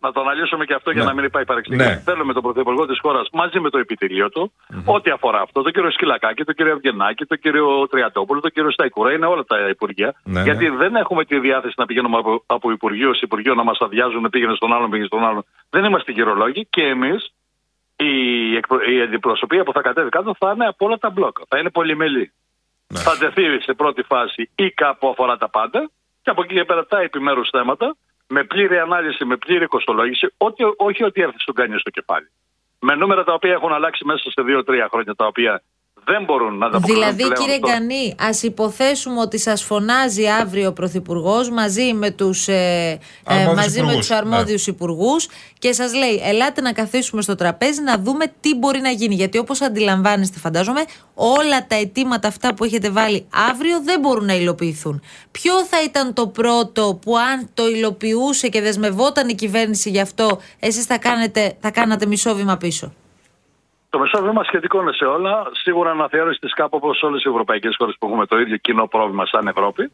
Να 0.00 0.12
το 0.12 0.20
αναλύσουμε 0.20 0.64
και 0.64 0.74
αυτό 0.74 0.90
για 0.90 1.00
Ναι. 1.02 1.08
να 1.08 1.14
μην 1.14 1.24
υπάρχει 1.24 1.46
παρεξήγηση. 1.46 1.88
Ναι. 1.88 2.02
Θέλουμε 2.04 2.32
τον 2.32 2.42
Πρωθυπουργό 2.42 2.86
της 2.86 2.98
χώρας 3.00 3.28
μαζί 3.32 3.60
με 3.60 3.70
το 3.70 3.78
επιτελείο 3.78 4.28
του, 4.28 4.52
ό,τι 4.84 5.10
αφορά 5.10 5.40
αυτό, 5.40 5.62
τον 5.62 5.72
κύριο 5.72 5.90
Σκυλακάκη, 5.90 6.44
τον 6.44 6.54
κύριο 6.54 6.72
Ευγενάκη, 6.72 7.24
τον 7.24 7.38
κύριο 7.38 7.88
Τριαντόπουλο, 7.90 8.40
τον 8.40 8.50
κύριο 8.50 8.70
Σταϊκούρα, 8.70 9.12
είναι 9.12 9.26
όλα 9.26 9.44
τα 9.44 9.56
υπουργεία. 9.68 10.14
Ναι, 10.24 10.42
γιατί 10.42 10.68
ναι. 10.68 10.76
δεν 10.76 10.94
έχουμε 10.94 11.24
τη 11.24 11.38
διάθεση 11.38 11.74
να 11.76 11.86
πηγαίνουμε 11.86 12.16
από, 12.16 12.42
από 12.46 12.70
υπουργείο 12.70 13.14
σε 13.14 13.20
υπουργείο 13.22 13.54
να 13.54 13.64
μας 13.64 13.78
αδειάζουν, 13.80 14.28
πήγαινε 14.30 14.54
στον 14.54 14.72
άλλον, 14.72 14.90
πήγαινε 14.90 15.06
στον 15.06 15.24
άλλον. 15.24 15.44
Δεν 15.70 15.84
είμαστε 15.84 16.12
γυρολόγοι 16.12 16.66
και 16.70 16.82
εμείς 16.82 17.32
η, 17.98 18.56
εκπρο- 18.56 18.88
η 18.88 19.00
αντιπροσωπεία 19.00 19.64
που 19.64 19.72
θα 19.72 19.80
κατέβει 19.80 20.08
κάτω 20.08 20.34
θα 20.38 20.52
είναι 20.54 20.66
από 20.66 20.86
όλα 20.86 20.98
τα 20.98 21.10
μπλόκα. 21.10 21.42
Θα 21.48 21.58
είναι 21.58 21.70
πολυμελή. 21.70 22.32
Ναι. 22.86 22.98
Θα 22.98 23.18
τεθεί 23.18 23.60
σε 23.60 23.72
πρώτη 23.74 24.02
φάση 24.02 24.50
ή 24.54 24.70
κάπου 24.70 25.08
αφορά 25.08 25.36
τα 25.36 25.48
πάντα 25.48 25.90
και 26.22 26.30
από 26.30 26.42
εκεί 26.42 26.54
και 26.54 26.64
πέρα 26.64 26.86
τα 26.86 27.00
επιμέρους 27.00 27.48
θέματα 27.50 27.96
με 28.26 28.44
πλήρη 28.44 28.78
ανάλυση, 28.78 29.24
με 29.24 29.36
πλήρη 29.36 29.66
κοστολόγηση, 29.66 30.34
ό,τι, 30.36 30.64
όχι 30.76 31.04
ότι 31.04 31.20
έρθει 31.20 31.40
στον 31.40 31.54
κανεί 31.54 31.78
στο 31.78 31.90
κεφάλι. 31.90 32.30
Με 32.80 32.94
νούμερα 32.94 33.24
τα 33.24 33.32
οποία 33.32 33.52
έχουν 33.52 33.72
αλλάξει 33.72 34.04
μέσα 34.04 34.30
σε 34.30 34.42
δύο-τρία 34.42 34.88
χρόνια, 34.90 35.14
τα 35.14 35.26
οποία 35.26 35.62
δεν 36.12 36.24
μπορούν 36.24 36.58
να 36.58 36.66
ανταποκριθούν 36.66 37.00
Δηλαδή, 37.00 37.22
πλέον 37.22 37.34
κύριε 37.34 37.56
στο- 37.56 37.66
Γκανή, 37.68 38.14
ας 38.18 38.42
υποθέσουμε 38.42 39.20
ότι 39.20 39.38
σας 39.38 39.62
φωνάζει 39.62 40.26
αύριο 40.26 40.68
ο 40.68 40.72
Πρωθυπουργός 40.72 41.50
μαζί 41.50 41.92
με 41.92 42.10
τους 42.10 42.48
ε, 42.48 42.52
ε, 42.52 42.98
Αρμόδιους 43.34 43.54
μαζί 43.56 43.76
με 43.78 43.82
υπουργούς, 43.84 44.06
τους 44.06 44.16
αρμόδιους 44.16 44.66
ναι. 44.66 44.72
υπουργούς 44.72 45.28
και 45.58 45.72
σας 45.72 45.94
λέει: 45.94 46.20
Ελάτε 46.24 46.60
να 46.60 46.72
καθίσουμε 46.72 47.22
στο 47.22 47.34
τραπέζι 47.34 47.82
να 47.82 47.98
δούμε 47.98 48.24
τι 48.40 48.54
μπορεί 48.54 48.80
να 48.80 48.90
γίνει. 48.90 49.14
Γιατί 49.14 49.38
όπως 49.38 49.60
αντιλαμβάνεστε, 49.60 50.38
φαντάζομαι, 50.38 50.84
όλα 51.14 51.66
τα 51.66 51.76
αιτήματα 51.76 52.28
αυτά 52.28 52.54
που 52.54 52.64
έχετε 52.64 52.90
βάλει 52.90 53.26
αύριο 53.50 53.80
δεν 53.84 54.00
μπορούν 54.00 54.24
να 54.24 54.34
υλοποιηθούν. 54.34 55.02
Ποιο 55.30 55.64
θα 55.64 55.82
ήταν 55.82 56.12
το 56.14 56.26
πρώτο 56.26 56.98
που, 57.02 57.16
αν 57.18 57.48
το 57.54 57.68
υλοποιούσε 57.68 58.48
και 58.48 58.60
δεσμευόταν 58.60 59.28
η 59.28 59.34
κυβέρνηση 59.34 59.90
γι' 59.90 60.00
αυτό, 60.00 60.40
εσείς 60.58 60.84
θα, 60.84 60.98
κάνετε- 60.98 61.56
θα 61.60 61.70
κάνατε 61.70 62.06
μισό 62.06 62.34
βήμα 62.34 62.56
πίσω; 62.56 62.92
Το 63.90 63.98
μεσόβημα 63.98 64.44
σχετικό 64.44 64.80
είναι 64.80 64.92
σε 64.92 65.04
όλα. 65.04 65.46
Σίγουρα 65.52 65.90
αναθεώρηση 65.90 66.40
τη 66.40 66.48
ΚΑΠ 66.48 66.74
όπως 66.74 67.02
όλες 67.02 67.24
οι 67.24 67.28
ευρωπαϊκές 67.28 67.74
χώρες 67.78 67.96
που 67.98 68.06
έχουμε 68.06 68.26
το 68.26 68.38
ίδιο 68.38 68.56
κοινό 68.56 68.86
πρόβλημα 68.86 69.26
σαν 69.26 69.46
ευρωπη 69.46 69.90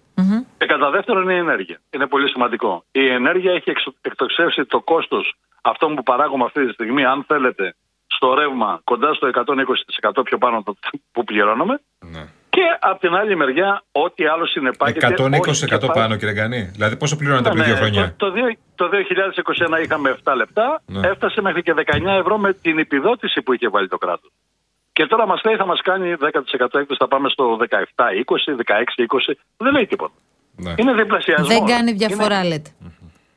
Και 0.59 0.67
κατά 0.67 0.91
δεύτερον 0.91 1.23
είναι 1.23 1.35
η 1.35 1.39
ενέργεια. 1.39 1.81
Είναι 1.91 2.07
πολύ 2.07 2.29
σημαντικό. 2.29 2.85
Η 2.93 3.09
ενέργεια 3.09 3.53
έχει 3.53 3.71
εξο- 3.71 3.95
εκτοξεύσει 4.01 4.65
το 4.65 4.81
κόστος 4.81 5.35
αυτό 5.63 5.87
που 5.87 6.03
παράγουμε 6.03 6.45
αυτή 6.45 6.67
τη 6.67 6.73
στιγμή, 6.73 7.05
αν 7.05 7.25
θέλετε, 7.27 7.75
στο 8.07 8.35
ρεύμα 8.35 8.81
κοντά 8.85 9.15
στο 9.15 9.27
120% 9.27 10.23
πιο 10.25 10.39
πάνω 10.39 10.57
από 10.59 10.73
το 10.73 10.79
που 11.13 11.25
πληρώνουμε. 11.25 11.81
Ναι. 12.13 12.29
Και 12.55 12.67
από 12.81 13.01
την 13.01 13.15
άλλη 13.15 13.37
μεριά, 13.37 13.83
ό,τι 13.93 14.27
άλλο 14.27 14.47
συνεπάγεται. 14.47 15.07
120% 15.07 15.51
όχι 15.51 15.65
και 15.67 15.77
πάλι- 15.79 15.93
πάνω, 15.93 16.17
κύριε 16.17 16.35
Γκανή. 16.35 16.63
Δηλαδή, 16.63 16.97
πόσο 16.97 17.17
πληρώνατε 17.17 17.49
πριν 17.49 17.61
ναι, 17.61 17.67
δύο 17.67 17.77
χρόνια; 17.77 18.15
Το, 18.17 18.27
το, 18.27 18.33
δύο- 18.33 18.57
το 18.75 18.89
2021 18.89 19.83
είχαμε 19.85 20.17
7 20.25 20.33
λεπτά, 20.37 20.83
Ναι. 20.87 21.07
έφτασε 21.09 21.41
μέχρι 21.41 21.63
και 21.63 21.75
19 21.77 22.19
ευρώ 22.19 22.39
με 22.39 22.53
την 22.53 22.79
επιδότηση 22.79 23.43
που 23.43 23.53
είχε 23.53 23.69
βάλει 23.69 23.89
το 23.89 23.99
κράτος. 23.99 24.31
Και 24.93 25.07
τώρα 25.07 25.27
μας 25.27 25.41
λέει 25.45 25.57
θα 25.57 25.67
μας 25.67 25.81
κάνει 25.81 26.15
10% 26.21 26.79
έκπτωση, 26.79 26.99
θα 26.99 27.09
πάμε 27.09 27.29
στο 27.29 27.57
17, 27.61 28.11
20, 28.13 28.55
16, 28.55 29.03
20. 29.03 29.39
Δεν 29.57 29.73
λέει 29.73 29.87
τίποτα. 29.87 30.15
Ναι. 30.57 30.75
Είναι 30.77 30.93
διπλασιασμός. 30.93 31.49
Δεν 31.49 31.65
κάνει 31.67 31.93
διαφορά, 31.93 32.39
Είναι- 32.39 32.49
λέτε. 32.49 32.71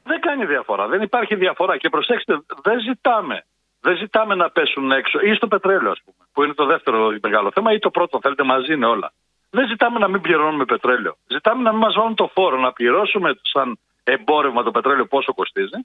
Δεν 0.03 0.19
κάνει 0.19 0.45
διαφορά. 0.45 0.87
Δεν 0.87 1.01
υπάρχει 1.01 1.35
διαφορά. 1.35 1.77
Και 1.77 1.89
προσέξτε, 1.89 2.33
δεν 2.63 2.79
ζητάμε. 2.79 3.45
Δεν 3.81 3.97
ζητάμε 3.97 4.35
να 4.35 4.49
πέσουν 4.49 4.91
έξω 4.91 5.19
ή 5.19 5.33
στο 5.33 5.47
πετρέλαιο, 5.47 5.91
ας 5.91 6.01
πούμε, 6.05 6.17
που 6.33 6.43
είναι 6.43 6.53
το 6.53 6.65
δεύτερο 6.65 7.17
μεγάλο 7.21 7.51
θέμα, 7.53 7.73
ή 7.73 7.79
το 7.79 7.89
πρώτο. 7.89 8.19
Θέλετε, 8.21 8.43
μαζί 8.43 8.73
είναι 8.73 8.85
όλα. 8.85 9.11
Δεν 9.49 9.67
ζητάμε 9.67 9.99
να 9.99 10.07
μην 10.07 10.21
πληρώνουμε 10.21 10.65
πετρέλαιο. 10.65 11.17
Ζητάμε 11.27 11.61
να 11.63 11.71
μην 11.71 11.79
μας 11.79 11.93
βάλουν 11.95 12.15
το 12.15 12.29
φόρο, 12.33 12.57
να 12.59 12.71
πληρώσουμε 12.71 13.39
σαν 13.41 13.79
εμπόρευμα 14.03 14.63
το 14.63 14.71
πετρέλαιο 14.71 15.05
πόσο 15.05 15.33
κοστίζει, 15.33 15.79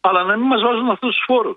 αλλά 0.00 0.22
να 0.24 0.36
μην 0.36 0.46
μας 0.46 0.62
βάζουν 0.62 0.90
αυτούς 0.90 1.14
τους 1.14 1.24
φόρους. 1.26 1.56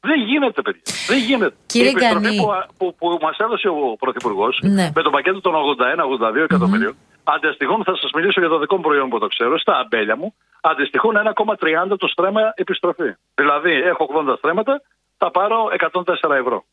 Δεν 0.00 0.20
γίνεται, 0.20 0.62
παιδιά. 0.62 0.82
Δεν 1.06 1.18
γίνεται. 1.18 1.54
Κύριε 1.66 1.88
η 1.88 1.90
επιστροφή 1.90 2.24
Γκανή. 2.24 2.36
που, 2.36 2.76
που, 2.78 2.94
που 2.98 3.18
μας 3.20 3.36
έδωσε 3.38 3.68
ο 3.68 3.96
Πρωθυπουργός 3.98 4.58
Ναι. 4.62 4.90
με 4.94 5.02
το 5.02 5.10
πακέτο 5.10 5.40
των 5.40 5.52
81-82 5.54 6.36
εκατομμυρίων, 6.42 6.96
αντιστοιχούν, 7.24 7.84
θα 7.84 7.96
σας 7.96 8.10
μιλήσω 8.14 8.40
για 8.40 8.48
το 8.48 8.58
δικό 8.58 8.76
μου 8.76 8.82
προϊόν 8.82 9.08
που 9.08 9.18
το 9.18 9.26
ξέρω, 9.26 9.58
στα 9.58 9.78
αμπέλια 9.78 10.16
μου, 10.16 10.34
αντιστοιχούν 10.60 11.16
1,30 11.16 11.96
το 11.98 12.06
στρέμμα 12.08 12.40
επιστροφή. 12.54 13.14
Δηλαδή, 13.34 13.72
έχω 13.72 14.08
80 14.28 14.34
στρέμματα, 14.36 14.82
θα 15.16 15.30
πάρω 15.30 15.56
104 15.92 16.30
ευρώ. 16.40 16.64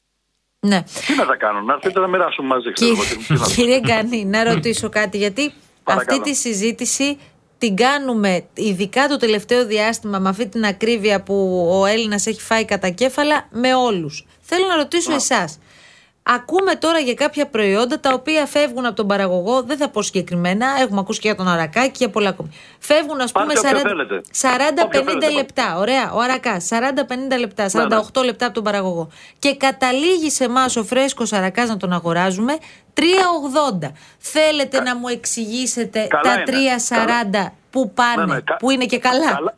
Ναι. 0.60 0.84
Τι 1.08 1.16
να 1.16 1.26
τα 1.26 1.36
κάνω, 1.36 1.62
να 1.62 1.74
έρθετε 1.74 2.00
να 2.00 2.08
μοιράσουμε 2.08 2.48
μαζί. 2.48 2.72
ξέρω 2.72 2.92
εγώ, 2.92 3.02
τι- 3.04 3.16
τι 3.18 3.34
να 3.34 3.38
Κύριε, 3.38 3.46
το- 3.46 3.52
κύριε 3.54 3.80
Γκανή, 3.80 4.26
να 4.26 4.44
ρωτήσω 4.44 4.90
κάτι, 4.90 5.18
γιατί 5.18 5.54
Παρακαλώ. 5.84 6.18
αυτή 6.20 6.32
τη 6.32 6.38
συζήτηση 6.38 7.20
την 7.58 7.76
κάνουμε 7.76 8.44
ειδικά 8.54 9.08
το 9.08 9.18
τελευταίο 9.18 9.66
διάστημα 9.66 10.20
με 10.20 10.30
αυτή 10.30 10.48
την 10.48 10.66
ακρίβεια 10.66 11.24
που 11.24 11.68
ο 11.82 11.86
Έλληνας 11.86 12.26
έχει 12.26 12.42
φάει 12.42 12.66
κατά 12.66 12.90
κέφαλα 12.90 13.48
με 13.52 13.76
όλους. 13.76 14.26
Θέλω 14.42 14.66
να 14.68 14.76
ρωτήσω 14.76 15.14
εσάς. 15.14 15.60
Ακούμε 16.24 16.76
τώρα 16.76 17.00
για 17.00 17.14
κάποια 17.14 17.48
προϊόντα 17.48 18.00
τα 18.00 18.14
οποία 18.14 18.46
φεύγουν 18.46 18.86
από 18.86 18.96
τον 18.96 19.08
παραγωγό, 19.08 19.62
δεν 19.64 19.78
θα 19.78 19.90
πω 19.90 20.02
συγκεκριμένα, 20.02 20.68
έχουμε 20.82 21.00
ακούσει 21.00 21.20
και 21.20 21.28
για 21.28 21.38
τον 21.38 21.48
Αρακά 21.48 21.86
και 21.86 21.92
για 21.98 22.10
πολλά 22.10 22.30
ακόμη. 22.30 22.50
Φεύγουν, 22.80 23.22
ας 23.22 23.32
πούμε, 23.32 23.46
Πάρτε 23.46 23.68
όποιο 23.68 23.80
40 23.80 23.84
θέλετε. 23.88 24.22
40-50 24.42 24.86
Όποιο 24.86 25.04
θέλετε, 25.04 25.32
λεπτά. 25.32 25.78
Ωραία, 25.78 26.12
ο 26.14 26.20
Αρακά, 26.20 26.60
40-50 26.70 27.38
λεπτά, 27.40 27.70
48 27.70 28.20
Ναι, 28.20 28.26
λεπτά 28.26 28.46
από 28.46 28.54
τον 28.54 28.64
παραγωγό. 28.64 29.10
Και 29.40 29.56
καταλήγει 29.56 30.30
σε 30.30 30.44
εμάς 30.44 30.76
ο 30.76 30.84
φρέσκος 30.84 31.34
Αρακάς 31.34 31.70
να 31.70 31.78
τον 31.78 31.92
αγοράζουμε 31.94 32.58
3,80. 32.94 33.92
Θέλετε 34.18 34.82
να 34.82 34.96
μου 34.96 35.08
εξηγήσετε 35.08 36.08
Καλά 36.10 36.24
τα 36.44 36.52
είναι. 36.52 36.80
3,40 37.50 37.52
που 37.70 37.94
πάνε, 37.94 38.26
Ναι, 38.26 38.34
ναι, 38.34 38.42
κα- 38.42 38.56
που 38.58 38.70
είναι 38.72 38.86
και 38.86 39.00
καλά; 39.00 39.54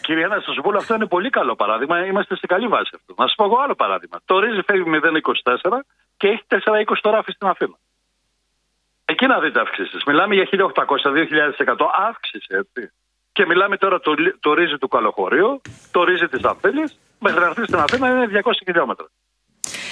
Κύριε 0.00 0.24
Άννα, 0.24 0.40
σας 0.46 0.54
πω 0.62 0.76
αυτό 0.76 0.94
είναι 0.94 1.06
πολύ 1.06 1.30
καλό 1.30 1.54
παράδειγμα. 1.56 2.06
Είμαστε 2.06 2.36
σε 2.36 2.46
καλή 2.46 2.66
βάση 2.68 2.90
αυτό. 2.94 3.14
Να 3.22 3.26
σας 3.26 3.34
πω 3.36 3.44
εγώ 3.44 3.56
άλλο 3.64 3.74
παράδειγμα. 3.74 4.18
Το 4.24 4.38
ρύζι 4.38 4.60
φεύγει 4.66 4.84
0,24 4.86 5.84
και 6.16 6.28
έχει 6.28 6.42
4,20 6.48 6.58
το 7.00 7.10
ράφι 7.10 7.32
στην 7.32 7.46
Αθήνα. 7.46 7.76
Εκεί 9.04 9.26
να 9.26 9.40
δείτε 9.40 9.60
αυξήσεις. 9.60 10.02
Μιλάμε 10.06 10.34
για 10.34 10.48
1.800-2.000% 10.50 11.76
αύξηση, 12.08 12.46
έτσι. 12.48 12.90
Και 13.32 13.46
μιλάμε 13.46 13.76
τώρα 13.76 14.00
το, 14.00 14.12
λι- 14.12 14.36
το 14.40 14.54
ρύζι 14.54 14.78
του 14.78 14.88
καλοχωρίου, 14.88 15.60
το 15.90 16.04
ρύζι 16.04 16.28
της 16.28 16.42
Αθήνη, 16.44 16.82
μέχρι 17.18 17.40
να 17.40 17.46
έρθει 17.46 17.62
στην 17.64 17.78
Αθήνα 17.78 18.08
είναι 18.08 18.40
200 18.44 18.50
χιλιόμετρα. 18.64 19.06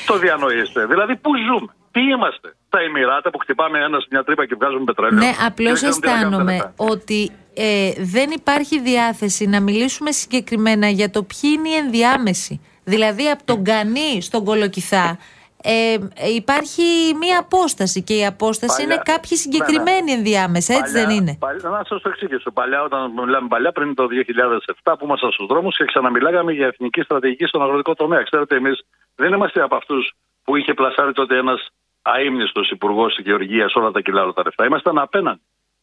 Το 0.06 0.18
διανοείστε. 0.18 0.86
Δηλαδή, 0.86 1.16
πού 1.16 1.30
ζούμε; 1.36 1.72
Τι 1.90 2.00
είμαστε, 2.00 2.56
τα 2.68 2.80
Εμμυράτα 2.80 3.30
που 3.30 3.38
χτυπάμε 3.38 3.78
ένα 3.78 3.98
μια 4.10 4.24
τρύπα 4.24 4.46
και 4.46 4.54
βγάζουμε 4.54 4.84
πετρέλαιο. 4.84 5.18
Ναι, 5.18 5.30
Και 5.30 5.36
απλώς 5.46 5.80
δεν 5.80 5.90
ξέρουμε 5.90 6.00
τι 6.00 6.06
να 6.06 6.12
κάνουμε 6.12 6.52
αισθάνομαι 6.54 6.72
μετά. 6.76 6.92
ότι 6.92 7.30
ε, 7.54 7.92
δεν 7.98 8.30
υπάρχει 8.30 8.80
διάθεση 8.80 9.46
να 9.46 9.60
μιλήσουμε 9.60 10.10
συγκεκριμένα 10.12 10.88
για 10.88 11.10
το 11.10 11.22
ποιοι 11.22 11.50
είναι 11.54 11.68
οι 11.68 11.74
ενδιάμεσοι. 11.74 12.60
Δηλαδή 12.84 13.30
από 13.30 13.44
τον 13.44 13.60
Γκανή 13.60 14.20
στον 14.22 14.44
Κολοκυθά 14.44 15.18
ε, 15.62 15.92
ε, 16.14 16.28
υπάρχει 16.34 16.82
μία 17.18 17.38
απόσταση 17.38 18.02
και 18.02 18.14
η 18.16 18.26
απόσταση 18.26 18.76
Παλιά- 18.76 18.94
είναι 18.94 19.02
κάποιοι 19.04 19.30
ναι, 19.30 19.36
συγκεκριμένοι 19.36 20.12
ενδιάμεσα, 20.12 20.72
έτσι 20.74 20.92
Παλιά- 20.92 21.06
δεν 21.06 21.16
είναι; 21.16 21.36
παλιά- 21.40 21.68
να 21.70 21.84
σας 21.88 22.02
το 22.02 22.08
εξηγήσω. 22.08 22.50
Παλιά, 22.50 22.82
όταν 22.82 23.12
μιλάμε 23.12 23.48
παλιά, 23.48 23.72
πριν 23.72 23.94
το 23.94 24.06
2007, 24.06 24.96
που 24.98 25.04
ήμασταν 25.04 25.30
στους 25.32 25.46
δρόμους 25.46 25.76
και 25.76 25.84
ξαναμιλάγαμε 25.84 26.52
για 26.52 26.66
εθνική 26.66 27.00
στρατηγική 27.02 27.44
στον 27.44 27.62
αγροτικό 27.62 27.94
τομέα. 27.94 28.22
Ξέρετε, 28.22 28.56
εμείς 28.56 28.80
δεν 29.14 29.32
είμαστε 29.32 29.62
από 29.62 29.76
αυτούς 29.76 30.12
που 30.44 30.56
είχε 30.56 30.74
πλασάρει 30.74 31.12
τότε 31.12 31.36
ένας 31.36 31.68
αείμνηστος 32.02 32.70
υπουργός 32.70 33.18
Γεωργίας 33.24 33.74
όλα 33.74 33.90
τα 33.90 34.00
κιλά 34.00 34.22
όλα 34.22 34.32
τα 34.32 34.42
λεφτά. 34.44 34.64
Ήμασταν 34.64 34.98
απέναντι. 34.98 35.40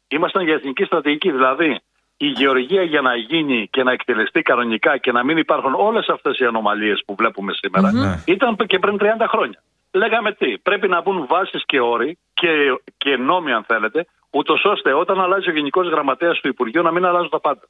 Ήμασταν 0.08 0.44
για 0.44 0.54
εθνική 0.54 0.84
στρατηγική. 0.84 1.32
Δηλαδή, 1.32 1.80
η 2.18 2.28
γεωργία 2.28 2.84
για 2.84 3.02
να 3.02 3.16
γίνει 3.16 3.68
και 3.72 3.84
να 3.84 3.92
εκτελεστεί 3.92 4.42
κανονικά 4.42 4.98
και 4.98 5.12
να 5.12 5.24
μην 5.24 5.38
υπάρχουν 5.38 5.74
όλες 5.74 6.08
αυτές 6.08 6.40
οι 6.40 6.46
ανομαλίες 6.46 7.04
που 7.06 7.16
βλέπουμε 7.16 7.54
σήμερα, 7.54 7.92
Ναι. 7.92 8.24
ήταν 8.26 8.56
και 8.56 8.80
πριν 8.80 8.98
30 9.00 9.28
χρόνια. 9.28 9.62
Λέγαμε 9.92 10.32
τι, 10.32 10.58
πρέπει 10.58 10.88
να 10.88 11.02
μπουν 11.02 11.26
βάσεις 11.28 11.64
και 11.66 11.80
όροι 11.80 12.18
και, 12.34 12.50
και 12.98 13.18
νόμοι, 13.18 13.52
αν 13.52 13.64
θέλετε, 13.64 14.06
ούτως 14.30 14.66
ώστε 14.66 14.94
όταν 14.94 15.22
αλλάζει 15.22 15.50
ο 15.50 15.54
Γενικός 15.54 15.88
Γραμματέας 15.90 16.40
του 16.40 16.48
Υπουργείου 16.48 16.82
να 16.84 16.92
μην 16.92 17.06
αλλάζουν 17.06 17.30
τα 17.30 17.40
πάντα. 17.40 17.62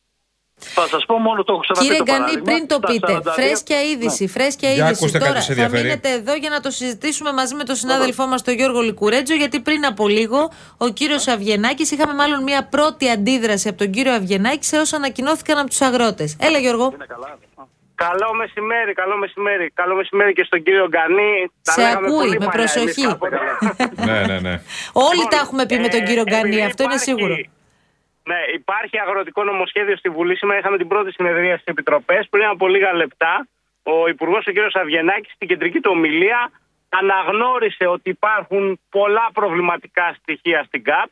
Θα 0.60 0.88
σας 0.88 1.06
πω 1.06 1.18
μόνο 1.18 1.44
το 1.44 1.54
έχω 1.54 1.62
ξαναπεί. 1.62 1.86
Κύριε 1.86 1.98
το 1.98 2.04
Γκανή, 2.04 2.20
παράδειγμα, 2.20 2.44
πριν 2.54 2.68
το 2.68 2.80
τα 2.80 2.88
πείτε, 2.88 3.14
42 3.14 3.32
φρέσκια 3.34 3.82
είδηση, 3.84 4.28
φρέσκια 4.28 4.72
Για 4.72 4.86
είδηση. 4.86 5.00
ακούστε 5.04 5.18
κάτι 5.18 5.30
Τώρα 5.30 5.42
σε 5.42 5.54
θα 5.54 5.62
ενδιαφέρει. 5.62 5.84
μείνετε 5.88 6.10
εδώ 6.12 6.34
για 6.36 6.50
να 6.50 6.60
το 6.60 6.70
συζητήσουμε 6.72 7.32
μαζί 7.34 7.56
με 7.56 7.64
τον 7.64 7.76
συνάδελφό 7.76 8.26
μας 8.28 8.42
τον 8.42 8.54
Γιώργο 8.54 8.82
Λικουρέτζο, 8.82 9.34
γιατί 9.36 9.60
πριν 9.60 9.86
από 9.86 10.08
λίγο 10.08 10.52
ο 10.78 10.88
κύριος 10.90 11.28
Αυγενάκης, 11.28 11.92
είχαμε 11.92 12.14
μάλλον 12.14 12.44
μια 12.44 12.64
πρώτη 12.68 13.10
αντίδραση 13.10 13.68
από 13.68 13.78
τον 13.78 13.90
κύριο 13.92 14.14
Αυγενάκη 14.14 14.66
σε 14.66 14.78
όσα 14.78 14.96
ανακοινώθηκαν 14.96 15.58
από 15.58 15.68
τους 15.70 15.82
αγρότες. 15.82 16.36
Έλα, 16.40 16.58
Γιώργο. 16.58 16.92
Είναι 16.94 17.06
καλά. 17.08 17.38
Καλό 17.96 18.34
μεσημέρι, 18.34 18.94
καλό 18.94 19.18
μεσημέρι. 19.18 19.72
Καλό 19.74 19.96
μεσημέρι 19.96 20.34
και 20.34 20.44
στον 20.44 20.64
κύριο 20.64 20.88
Γκανή. 20.88 21.52
Τα 21.62 21.72
Σε 21.72 21.82
λέγαμε 21.82 22.08
ακούει, 22.08 22.18
πολύ 22.18 22.30
με 22.30 22.46
παλιά 22.46 22.52
προσοχή. 22.52 23.02
εμείς 23.02 23.06
κάποτε. 23.08 23.38
ναι, 24.06 24.20
ναι, 24.26 24.40
ναι. 24.40 24.62
Όλοι 24.94 25.16
Λοιπόν, 25.16 25.30
τα 25.30 25.38
έχουμε 25.38 25.66
πει 25.66 25.80
με 25.80 25.88
τον 25.88 26.00
ε, 26.02 26.04
κύριο 26.04 26.24
Γκανή, 26.24 26.40
επειδή 26.50 26.62
αυτό 26.70 26.84
είναι 26.84 26.94
υπάρχει- 26.94 27.10
σίγουρο. 27.20 27.36
Ναι, 28.30 28.40
υπάρχει 28.54 29.00
αγροτικό 29.00 29.44
νομοσχέδιο 29.44 29.96
στη 29.98 30.10
Βουλή. 30.10 30.36
Σήμερα 30.38 30.60
είχαμε 30.60 30.78
την 30.78 30.88
πρώτη 30.88 31.12
συνεδρία 31.12 31.54
στις 31.54 31.66
επιτροπές. 31.66 32.28
Πριν 32.30 32.46
από 32.46 32.68
λίγα 32.68 32.94
λεπτά, 32.94 33.48
ο 33.84 34.08
Υπουργός, 34.08 34.46
ο 34.48 34.52
κ. 34.52 34.58
Αυγενάκη, 34.74 35.32
στην 35.32 35.48
κεντρική 35.48 35.80
του 35.80 35.92
ομιλία 35.94 36.52
αναγνώρισε 36.90 37.86
ότι 37.86 38.10
υπάρχουν 38.10 38.80
πολλά 38.90 39.30
προβληματικά 39.34 40.16
στοιχεία 40.20 40.64
στην 40.64 40.84
ΚΑΠ 40.84 41.10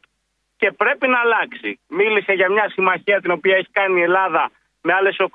και 0.58 0.72
πρέπει 0.72 1.08
να 1.08 1.20
αλλάξει. 1.20 1.80
Μίλησε 1.88 2.34
για 2.34 2.50
μια 2.52 2.70
συμμαχία 2.70 3.22
την 3.22 3.32
οποία 3.32 3.56
έχει 3.56 3.72
κάνει 3.72 4.00
η 4.00 4.04
Ελλάδα 4.04 4.52
με 4.82 4.94
άλλες 4.94 5.16
8 5.20 5.28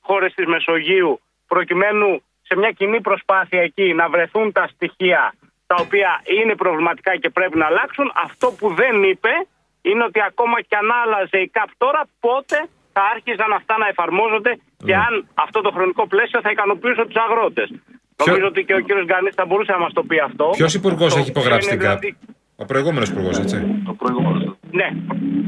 χώρες 0.00 0.34
της 0.34 0.46
Μεσογείου, 0.46 1.20
προκειμένου 1.46 2.22
σε 2.42 2.56
μια 2.56 2.70
κοινή 2.70 3.00
προσπάθεια 3.00 3.62
εκεί 3.62 3.94
να 3.94 4.08
βρεθούν 4.08 4.52
τα 4.52 4.66
στοιχεία 4.66 5.34
τα 5.66 5.76
οποία 5.78 6.20
είναι 6.24 6.54
προβληματικά 6.54 7.16
και 7.16 7.30
πρέπει 7.30 7.58
να 7.58 7.66
αλλάξουν. 7.66 8.12
Αυτό 8.14 8.50
που 8.58 8.74
δεν 8.74 9.02
είπε 9.02 9.30
είναι 9.88 10.02
ότι 10.08 10.20
ακόμα 10.30 10.56
και 10.68 10.76
αν 10.82 10.88
άλλαζε 11.02 11.38
η 11.46 11.48
ΚΑΠ 11.56 11.70
τώρα, 11.84 12.00
πότε 12.26 12.56
θα 12.94 13.02
άρχιζαν 13.14 13.50
αυτά 13.58 13.74
να 13.82 13.86
εφαρμόζονται 13.92 14.52
και 14.86 14.94
αν 15.06 15.12
αυτό 15.44 15.58
το 15.66 15.70
χρονικό 15.76 16.02
πλαίσιο 16.12 16.38
θα 16.44 16.50
ικανοποιούσε 16.56 17.02
τους 17.08 17.18
αγρότες. 17.26 17.68
Ποιο- 18.16 18.26
Νομίζω 18.26 18.46
ότι 18.52 18.60
και 18.68 18.74
ο 18.80 18.80
κύριος 18.86 19.04
Γκανής 19.10 19.34
θα 19.40 19.44
μπορούσε 19.48 19.72
να 19.76 19.80
μας 19.84 19.92
το 19.98 20.02
πει 20.08 20.16
αυτό. 20.28 20.44
Ποιος 20.60 20.74
υπουργός 20.80 21.10
Το 21.14 21.18
έχει 21.20 21.30
υπογράψει 21.34 21.68
ποιο 21.68 21.76
την 21.76 21.84
είναι 21.86 21.94
ΚΑΠ; 21.94 22.00
δηλαδή- 22.00 22.32
Ο 22.62 22.64
προηγούμενος 22.70 23.08
υπουργός, 23.12 23.36
έτσι. 23.44 23.56
Το 23.88 23.92
προηγούμενος. 24.00 24.42
Ναι. 24.80 24.88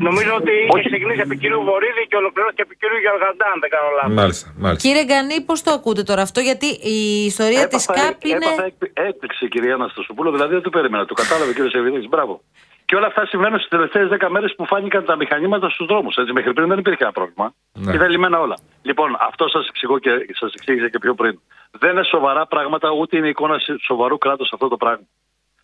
Νομίζω 0.09 0.33
ότι 0.41 0.53
είχε 0.79 0.89
ξεκινήσει 0.89 1.21
επί 1.27 1.37
κυρίου 1.43 1.63
Βορύδη 1.69 2.03
και 2.11 2.17
ολοκληρώθηκε 2.23 2.63
επί 2.67 2.75
κυρίου 2.81 2.99
Γεωργαντά, 3.05 3.47
αν 3.55 3.59
δεν 3.63 3.71
κάνω 3.75 3.89
λάθος. 3.99 4.15
Μάλιστα, 4.21 4.47
μάλιστα. 4.65 4.89
Κύριε 4.89 5.05
Γκανή, 5.11 5.37
πώς 5.49 5.59
το 5.63 5.71
ακούτε 5.79 6.03
τώρα 6.11 6.23
αυτό, 6.29 6.41
γιατί 6.41 6.67
η 6.97 6.97
ιστορία 7.33 7.69
της 7.69 7.85
Έπαθα- 7.89 8.07
ΚΑΠ 8.07 8.25
είναι. 8.25 8.47
Έπαθα 8.47 8.65
έκπλη- 8.71 8.93
έκπληξη, 9.09 9.49
κυρία 9.49 9.75
Αναστασοπούλου, 9.75 10.31
δηλαδή 10.37 10.53
δεν 10.59 10.63
το 10.63 10.71
περίμενα. 10.77 11.05
Το 11.11 11.15
κατάλαβε, 11.23 11.53
κύριε 11.57 11.71
Σεβιδάκη. 11.71 12.09
Μπράβο. 12.09 12.35
Και 12.87 12.97
όλα 12.97 13.07
αυτά 13.07 13.27
συμβαίνουν 13.27 13.59
στις 13.59 13.71
τελευταίες 13.71 14.09
10 14.09 14.29
μέρες 14.29 14.55
που 14.57 14.67
φάνηκαν 14.67 15.05
τα 15.05 15.17
μηχανήματα 15.17 15.69
στους 15.69 15.87
δρόμους. 15.87 16.17
Μέχρι 16.33 16.53
πριν 16.53 16.69
δεν 16.69 16.79
υπήρχε 16.79 17.03
ένα 17.03 17.13
πρόβλημα. 17.13 17.55
Ναι. 17.73 17.95
Ήταν 17.95 18.11
λυμμένα 18.11 18.41
όλα. 18.41 18.59
Λοιπόν, 18.83 19.17
αυτό 19.21 19.49
σας 19.49 19.69
εξηγώ 19.69 19.99
και 19.99 20.11
σας 20.33 20.53
εξήγησα 20.53 20.89
και 20.89 20.99
πιο 20.99 21.15
πριν. 21.15 21.41
Δεν 21.71 21.91
είναι 21.91 22.05
σοβαρά 22.05 22.47
πράγματα, 22.47 22.91
ούτε 22.91 23.17
είναι 23.17 23.29
εικόνα 23.29 23.57
σοβαρού 23.81 24.19
κράτους 24.19 24.53
αυτό 24.53 24.69
το 24.69 24.77
πράγμα. 24.77 25.05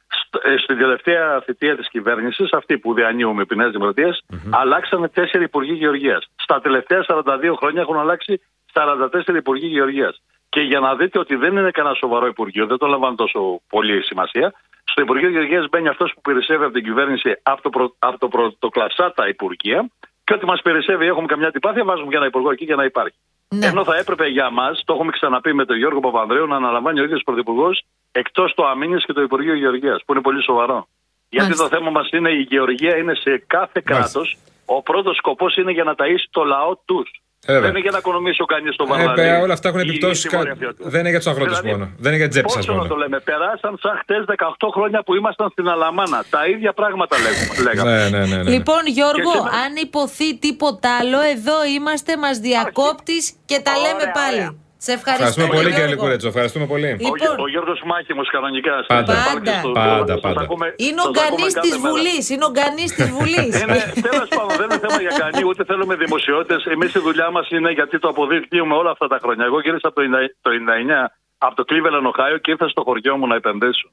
Στ- 0.09 0.45
ε, 0.47 0.57
Στην 0.59 0.79
τελευταία 0.79 1.41
θητεία 1.41 1.77
της 1.77 1.89
κυβέρνησης, 1.89 2.53
αυτή 2.53 2.79
που 2.79 2.95
διανύουμε 2.95 3.43
επί 3.43 3.57
Νέα 3.57 3.69
Δημοκρατίας, 3.71 4.21
αλλάξανε 4.51 5.09
τέσσερι 5.09 5.45
υπουργοί 5.45 5.73
γεωργίας. 5.73 6.29
Στα 6.37 6.61
τελευταία 6.61 7.03
42 7.09 7.55
χρόνια 7.57 7.81
έχουν 7.81 7.99
αλλάξει 7.99 8.41
44 8.73 9.37
υπουργοί 9.37 9.67
γεωργίας. 9.67 10.23
Και 10.49 10.61
για 10.61 10.81
να 10.81 10.95
δείτε 10.95 11.19
ότι 11.19 11.35
δεν 11.37 11.57
είναι 11.57 11.71
κανένα 11.71 11.95
σοβαρό 11.95 12.27
υπουργείο, 12.27 12.67
δεν 12.67 12.79
το 12.79 12.87
λαμβάνω 12.87 13.15
τόσο 13.15 13.61
πολύ 13.69 14.03
σημασία, 14.03 14.53
στο 14.85 15.01
Υπουργείο 15.03 15.29
Γεωργίας 15.29 15.69
μπαίνει 15.71 15.89
αυτός 15.89 16.13
που 16.15 16.21
περισσεύει 16.21 16.65
από 16.65 16.73
την 16.73 16.85
κυβέρνηση 16.85 17.37
από 17.43 17.63
το, 17.63 17.71
προ, 17.71 17.95
από 17.99 18.19
το 18.19 18.29
πρωτοκλασσάτα 18.29 19.29
Υπουργεία 19.29 19.91
και 20.25 20.35
ό,τι 20.35 20.45
μας 20.47 20.63
περισσεύει, 20.63 21.07
έχουμε 21.07 21.27
καμιά 21.27 21.47
αντιπάθεια, 21.47 21.85
βάζουμε 21.85 22.09
για 22.09 22.19
ένα 22.19 22.27
υπουργό 22.27 22.51
εκεί 22.51 22.65
για 22.65 22.77
να 22.77 22.85
υπάρχει. 22.85 23.17
Ναι. 23.49 23.67
Ενώ 23.67 23.85
θα 23.85 23.97
έπρεπε 23.97 24.27
για 24.29 24.51
μας, 24.51 24.83
το 24.85 24.93
έχουμε 24.95 25.11
ξαναπεί 25.13 25.55
με 25.55 25.65
τον 25.65 25.77
Γιώργο 25.77 26.01
Παπανδρέου, 26.01 26.47
να 26.47 26.57
αναλαμβάνει 26.57 27.01
ο 27.01 27.05
ίδιος 27.05 27.23
πρωθυπουργός 27.25 27.83
εκτός 28.13 28.55
το 28.55 28.67
αμήνης 28.67 29.05
και 29.05 29.13
το 29.13 29.23
Υπουργείο 29.23 29.55
Γεωργίας, 29.55 30.03
που 30.07 30.13
είναι 30.13 30.23
πολύ 30.23 30.43
σοβαρό. 30.43 30.89
Γιατί 31.29 31.47
Μάλιστα. 31.47 31.69
το 31.69 31.77
θέμα 31.77 31.91
μας 31.91 32.09
είναι 32.11 32.31
η 32.31 32.47
γεωργία 32.49 32.97
είναι 32.97 33.15
σε 33.15 33.45
κάθε 33.47 33.83
Μάλιστα. 33.85 34.19
κράτος. 34.21 34.37
Ο 34.65 34.83
πρώτος 34.83 35.17
σκοπός 35.17 35.57
είναι 35.57 35.73
για 35.73 35.85
να 35.85 35.95
ταΐσει 35.99 36.27
το 36.31 36.45
λαό 36.45 36.77
τους. 36.85 37.22
Ε, 37.47 37.53
βέβαια. 37.53 37.61
Δεν 37.61 37.71
είναι 37.71 37.81
για 37.87 37.91
να 37.91 37.99
οικονομήσει 37.99 38.43
ο 38.43 38.45
κανείς 38.55 38.77
το 38.77 38.85
Ε, 38.87 38.91
βαρβαρί. 38.91 39.15
παιδιά, 39.21 39.41
όλα 39.45 39.53
αυτά 39.59 39.67
έχουν 39.69 39.81
ή- 39.81 39.85
ή 39.87 39.89
επιπτώσει. 39.89 40.29
τη 40.29 40.37
Βόρεια 40.37 40.55
Φιωτού. 40.59 40.83
Δεν 40.93 41.01
είναι 41.01 41.09
για 41.15 41.19
τους 41.23 41.27
αγρότες 41.33 41.59
Δηλαδή, 41.61 41.71
μόνο. 41.79 41.91
Δεν 42.03 42.09
είναι 42.13 42.21
για 42.23 42.29
την 42.29 42.35
τσέπη 42.35 42.51
σα 42.51 42.57
Πόσο 42.57 42.73
να 42.73 42.79
το 42.79 42.85
μόνο. 42.85 42.97
λέμε, 43.03 43.19
περάσαν 43.31 43.73
σαν 43.83 43.95
χτες 44.03 44.23
18 44.27 44.69
χρόνια 44.77 45.03
που 45.07 45.13
ήμασταν 45.21 45.49
στην 45.55 45.67
Αλαμάνα. 45.75 46.25
Τα 46.31 46.47
ίδια 46.53 46.73
πράγματα 46.73 47.15
λέγουμε- 47.25 47.59
λέγαμε. 47.67 47.91
Ναι, 47.91 48.09
ναι, 48.19 48.27
ναι. 48.27 48.43
ναι. 48.43 48.51
Λοιπόν, 48.57 48.83
Γιώργο, 48.99 49.33
Και 49.33 49.39
σήμερα- 49.39 49.57
αν 49.65 49.73
υποθεί 49.87 50.29
τίποτα 50.45 50.89
άλλο, 51.01 51.21
εδώ 51.35 51.57
είμαστε, 51.77 52.13
μας 52.25 52.37
διακόπτη 52.39 53.19
και 53.51 53.59
τα 53.67 53.73
Ωραία, 53.77 53.83
λέμε 53.85 54.05
πάλι. 54.21 54.43
Ωραία. 54.83 54.87
Σε 54.87 54.93
ευχαριστούμε, 54.99 55.29
Ευχαριστούμε 55.29 55.49
πολύ, 55.59 55.69
κύριε 55.71 55.79
Γιώργο. 55.79 55.95
Λικουρέτσο. 55.95 56.29
Ευχαριστούμε 56.33 56.67
πολύ. 56.73 56.89
Ο, 56.93 56.97
Λοιπόν, 57.05 57.19
Γε- 57.23 57.39
ο 57.45 57.49
Γιώργος 57.55 57.81
Μάχημος 57.91 58.29
κανονικά. 58.37 58.75
στην 58.85 58.95
Πάντα. 58.97 59.13
Επάλξη 59.21 59.55
στο- 59.63 59.73
Πάντα, 59.81 60.13
σας 60.17 60.21
πάντα. 60.27 60.41
ακούμε- 60.47 60.75
Είναι 60.87 61.01
ο 61.07 61.09
σας 61.09 61.15
γκανής 61.17 61.33
ακούμε 61.33 61.47
της 61.47 61.55
κάθε 61.59 61.79
μέρα. 61.83 61.89
Βουλής. 61.91 62.23
Είναι 62.33 62.45
ο 62.51 62.53
γκανής 62.57 62.91
της 62.99 63.09
Βουλής. 63.17 63.53
Είναι, 63.63 63.79
τέλος 64.09 64.29
πάντων, 64.37 64.55
δεν 64.61 64.67
είναι 64.71 64.81
θέμα 64.87 64.99
για 65.07 65.15
κανεί, 65.23 65.41
ούτε 65.51 65.63
θέλουμε 65.71 65.95
δημοσιότητες. 66.05 66.61
Εμείς 66.75 66.91
η 66.99 67.01
δουλειά 67.07 67.29
μας 67.37 67.47
είναι 67.57 67.71
γιατί 67.79 67.95
το 68.03 68.09
αποδείχτουμε 68.15 68.75
όλα 68.81 68.91
αυτά 68.97 69.07
τα 69.13 69.19
χρόνια. 69.23 69.45
Εγώ 69.51 69.59
γύρισα 69.65 69.89
το 69.97 70.01
90 70.07 70.35
το 70.45 70.51
99 70.51 70.99
από 71.47 71.55
το 71.59 71.63
Cleveland, 71.69 72.07
Ohio 72.13 72.37
και 72.43 72.51
ήρθα 72.55 72.67
στο 72.75 72.83
χωριό 72.87 73.13
μου 73.19 73.27
να 73.33 73.37
επενδύσω. 73.43 73.89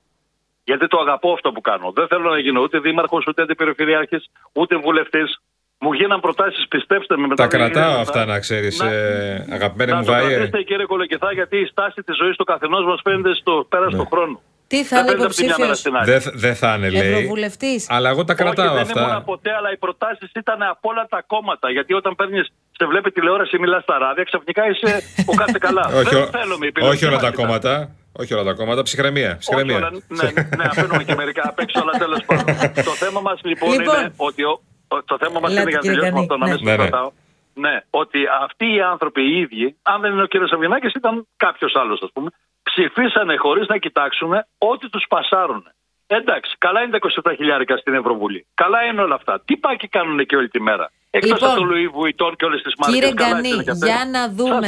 Γιατί 0.70 0.86
το 0.88 0.98
αγαπώ 1.00 1.30
αυτό 1.38 1.52
που 1.52 1.62
κάνω. 1.70 1.88
Δεν 1.98 2.08
θέλω 2.08 2.30
να 2.30 2.40
γίνω 2.40 2.60
ούτε 2.62 2.80
δήμαρχος, 2.80 3.24
ούτε 3.28 3.42
αντιπεριφερειάρχης, 3.42 4.24
ούτε 4.54 4.74
βουλευτής. 4.76 5.30
Μου 5.82 5.94
γίναν 5.94 6.20
προτάσεις, 6.20 6.68
πιστέψτε 6.68 7.18
με. 7.18 7.28
μετά 7.28 7.44
Τα 7.44 7.50
το 7.50 7.58
κρατάω 7.58 7.92
2007. 7.98 8.02
αυτά, 8.02 8.26
να 8.26 8.40
ξέρεις, 8.40 8.80
Να- 8.80 9.56
αγαπημένη 9.56 9.92
Να 9.92 9.98
μου 9.98 10.04
το 10.06 10.12
Βάιε. 10.12 10.28
κρατήσετε 10.28 10.62
κύριε 10.64 10.86
Κολοκυθά, 10.86 11.30
γιατί 11.34 11.58
η 11.58 11.66
στάση 11.66 12.00
της 12.08 12.16
ζωής 12.22 12.36
του 12.36 12.44
καθενός 12.44 12.84
μας 12.86 13.00
φαίνεται 13.04 13.34
στο 13.42 13.66
πέρας 13.70 13.92
Ναι. 13.94 13.98
του 14.00 14.08
χρόνου. 14.12 14.38
Τι 14.72 14.84
θα 14.84 14.96
Δεν 14.96 15.00
είναι 15.00 15.08
φαίνεται 15.10 15.26
από 15.26 15.34
τη 15.36 15.44
μια 15.44 15.56
μέρα 15.58 15.64
υποψήφιος; 15.66 15.80
στην 15.80 15.96
άλλη. 15.96 16.06
Δεν 16.12 16.22
δεν 16.46 16.56
θα 16.62 16.70
είναι, 16.76 16.90
λέει. 16.90 17.12
Ευρωβουλευτής. 17.12 17.82
Αλλά 17.96 18.08
εγώ 18.14 18.24
τα 18.30 18.34
κρατάω 18.42 18.66
Όχι, 18.76 18.84
δεν 18.84 18.96
ήμουν 19.04 19.10
αυτά. 19.12 19.22
ποτέ, 19.32 19.52
αλλά 19.58 19.70
οι 19.74 19.78
προτάσεις 19.86 20.30
ήταν 20.42 20.60
από 20.74 20.86
όλα 20.92 21.06
τα 21.14 21.20
κόμματα. 21.34 21.68
Γιατί 21.72 21.92
όταν 21.94 22.12
παίρνεις, 22.20 22.46
σε 22.78 22.86
βλέπει 22.92 23.12
τηλεόραση 23.12 23.56
ή 23.56 23.60
μιλάς 23.60 23.84
στα 23.84 23.98
ράδια, 23.98 24.24
ξαφνικά 24.24 24.62
είσαι 24.72 24.92
ο 25.32 25.34
κάθε 25.42 25.58
καλά. 25.66 25.84
Όχι, 26.00 26.10
δεν 26.16 26.24
ο- 26.24 26.30
θέλουμε 26.38 26.66
επιλογή 26.72 26.92
όχι 26.96 27.06
όλα 27.06 27.18
τα 27.18 27.22
μας 27.24 27.32
ήταν. 27.34 27.46
κόμματα. 27.46 27.74
Όχι 28.22 28.32
όλα 28.34 28.44
τα 28.50 28.54
κόμματα. 28.60 28.82
Ψυχραιμία. 28.84 29.30
Όχι 29.30 29.38
ψυχραιμία. 29.44 29.76
όλα, 29.76 29.90
ναι, 30.20 30.28
ναι, 30.58 30.64
αφήνουμε 30.72 31.04
και 31.04 31.16
μερικά 31.16 31.44
απ' 31.52 31.60
έξω, 31.60 31.78
αλλά 31.84 31.92
τέλος 32.04 32.22
πάντων. 32.28 32.46
Το 32.90 32.94
θέμα 33.04 33.20
μας 33.28 33.40
λοιπόν, 33.44 33.70
Λοιπόν. 33.72 34.00
είναι 34.00 34.14
ότι. 34.30 34.44
Ο, 34.44 34.50
ο- 34.52 34.62
το 35.06 35.18
θέμα 35.22 35.40
μας 35.40 35.52
Ελάτε, 35.52 35.62
είναι 35.62 35.70
για 35.70 35.80
να 35.80 35.82
κύριε 35.86 35.96
τελειώσουμε 36.00 36.10
Γκανή. 36.10 36.20
αυτό, 36.26 36.38
να 36.38 36.46
μην 36.46 36.54
Ναι. 36.54 36.58
σας 36.60 36.66
Ναι, 36.68 36.72
ναι. 36.84 36.88
κρατάω. 36.90 37.12
Ναι, 37.66 37.76
ότι 37.90 38.20
αυτοί 38.46 38.66
οι 38.76 38.82
άνθρωποι 38.82 39.22
οι 39.30 39.40
ίδιοι, 39.40 39.76
αν 39.82 40.02
δεν 40.02 40.12
είναι 40.12 40.22
ο 40.22 40.26
κύριος 40.26 40.52
Αυγενάκη, 40.52 40.88
ήταν 41.02 41.28
κάποιος 41.38 41.76
άλλος, 41.76 42.02
ας 42.02 42.10
πούμε, 42.14 42.30
ψηφίσανε 42.64 43.36
χωρίς 43.38 43.68
να 43.68 43.78
κοιτάξουν 43.78 44.32
ό,τι 44.58 44.90
τους 44.90 45.06
πασάρουν. 45.10 45.64
Εντάξει, 46.08 46.56
καλά 46.58 46.82
είναι 46.82 46.92
τα 46.92 46.98
27 46.98 47.34
χιλιάρικα 47.36 47.78
στην 47.78 47.94
Ευρωβουλή. 47.94 48.46
Καλά 48.54 48.84
είναι 48.86 49.02
όλα 49.02 49.16
αυτά. 49.16 49.42
Τι 49.46 49.58
πάει 49.58 49.76
και 49.76 49.88
κάνουν 49.88 50.20
εκεί 50.20 50.36
όλη 50.36 50.50
τη 50.50 50.62
μέρα. 50.62 50.92
Εκτός 51.10 51.32
Λοιπόν, 51.32 51.50
από 51.50 51.60
το 51.60 51.64
Λουί 51.66 51.88
Βουιτών 51.88 52.36
και 52.36 52.46
όλες 52.46 52.62
τις 52.62 52.74
μάρκες. 52.78 53.00
Κύριε 53.00 53.14
Γκανή, 53.14 53.50
για 53.86 54.06
να 54.12 54.30
δούμε 54.30 54.56
αν 54.56 54.64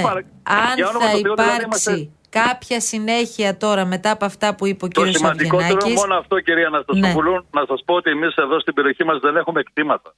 θα 1.00 1.18
υπάρξει 1.18 2.16
κάποια 2.40 2.80
συνέχεια 2.80 3.58
τώρα 3.58 3.86
μετά 3.86 4.12
από 4.12 4.26
αυτά 4.26 4.56
που 4.56 4.66
είπε 4.68 4.86
ο 4.86 4.88
Το 4.88 4.94
κύριος 5.02 5.16
σημαντικότερο 5.18 5.64
είναι 5.64 5.74
Αυγενάκης. 5.74 6.02
μόνο 6.02 6.16
αυτό, 6.22 6.40
κυρία 6.40 6.68
Αναστασοπούλου, 6.68 7.46
να 7.52 7.64
σας 7.68 7.82
πω 7.86 7.94
ότι 7.96 8.10
εμείς 8.10 8.36
εδώ 8.36 8.60
στην 8.60 8.74
περιοχή 8.74 9.04
μας 9.04 9.20
δεν 9.20 9.36
έχουμε 9.36 9.64
κτήματα. 9.64 10.16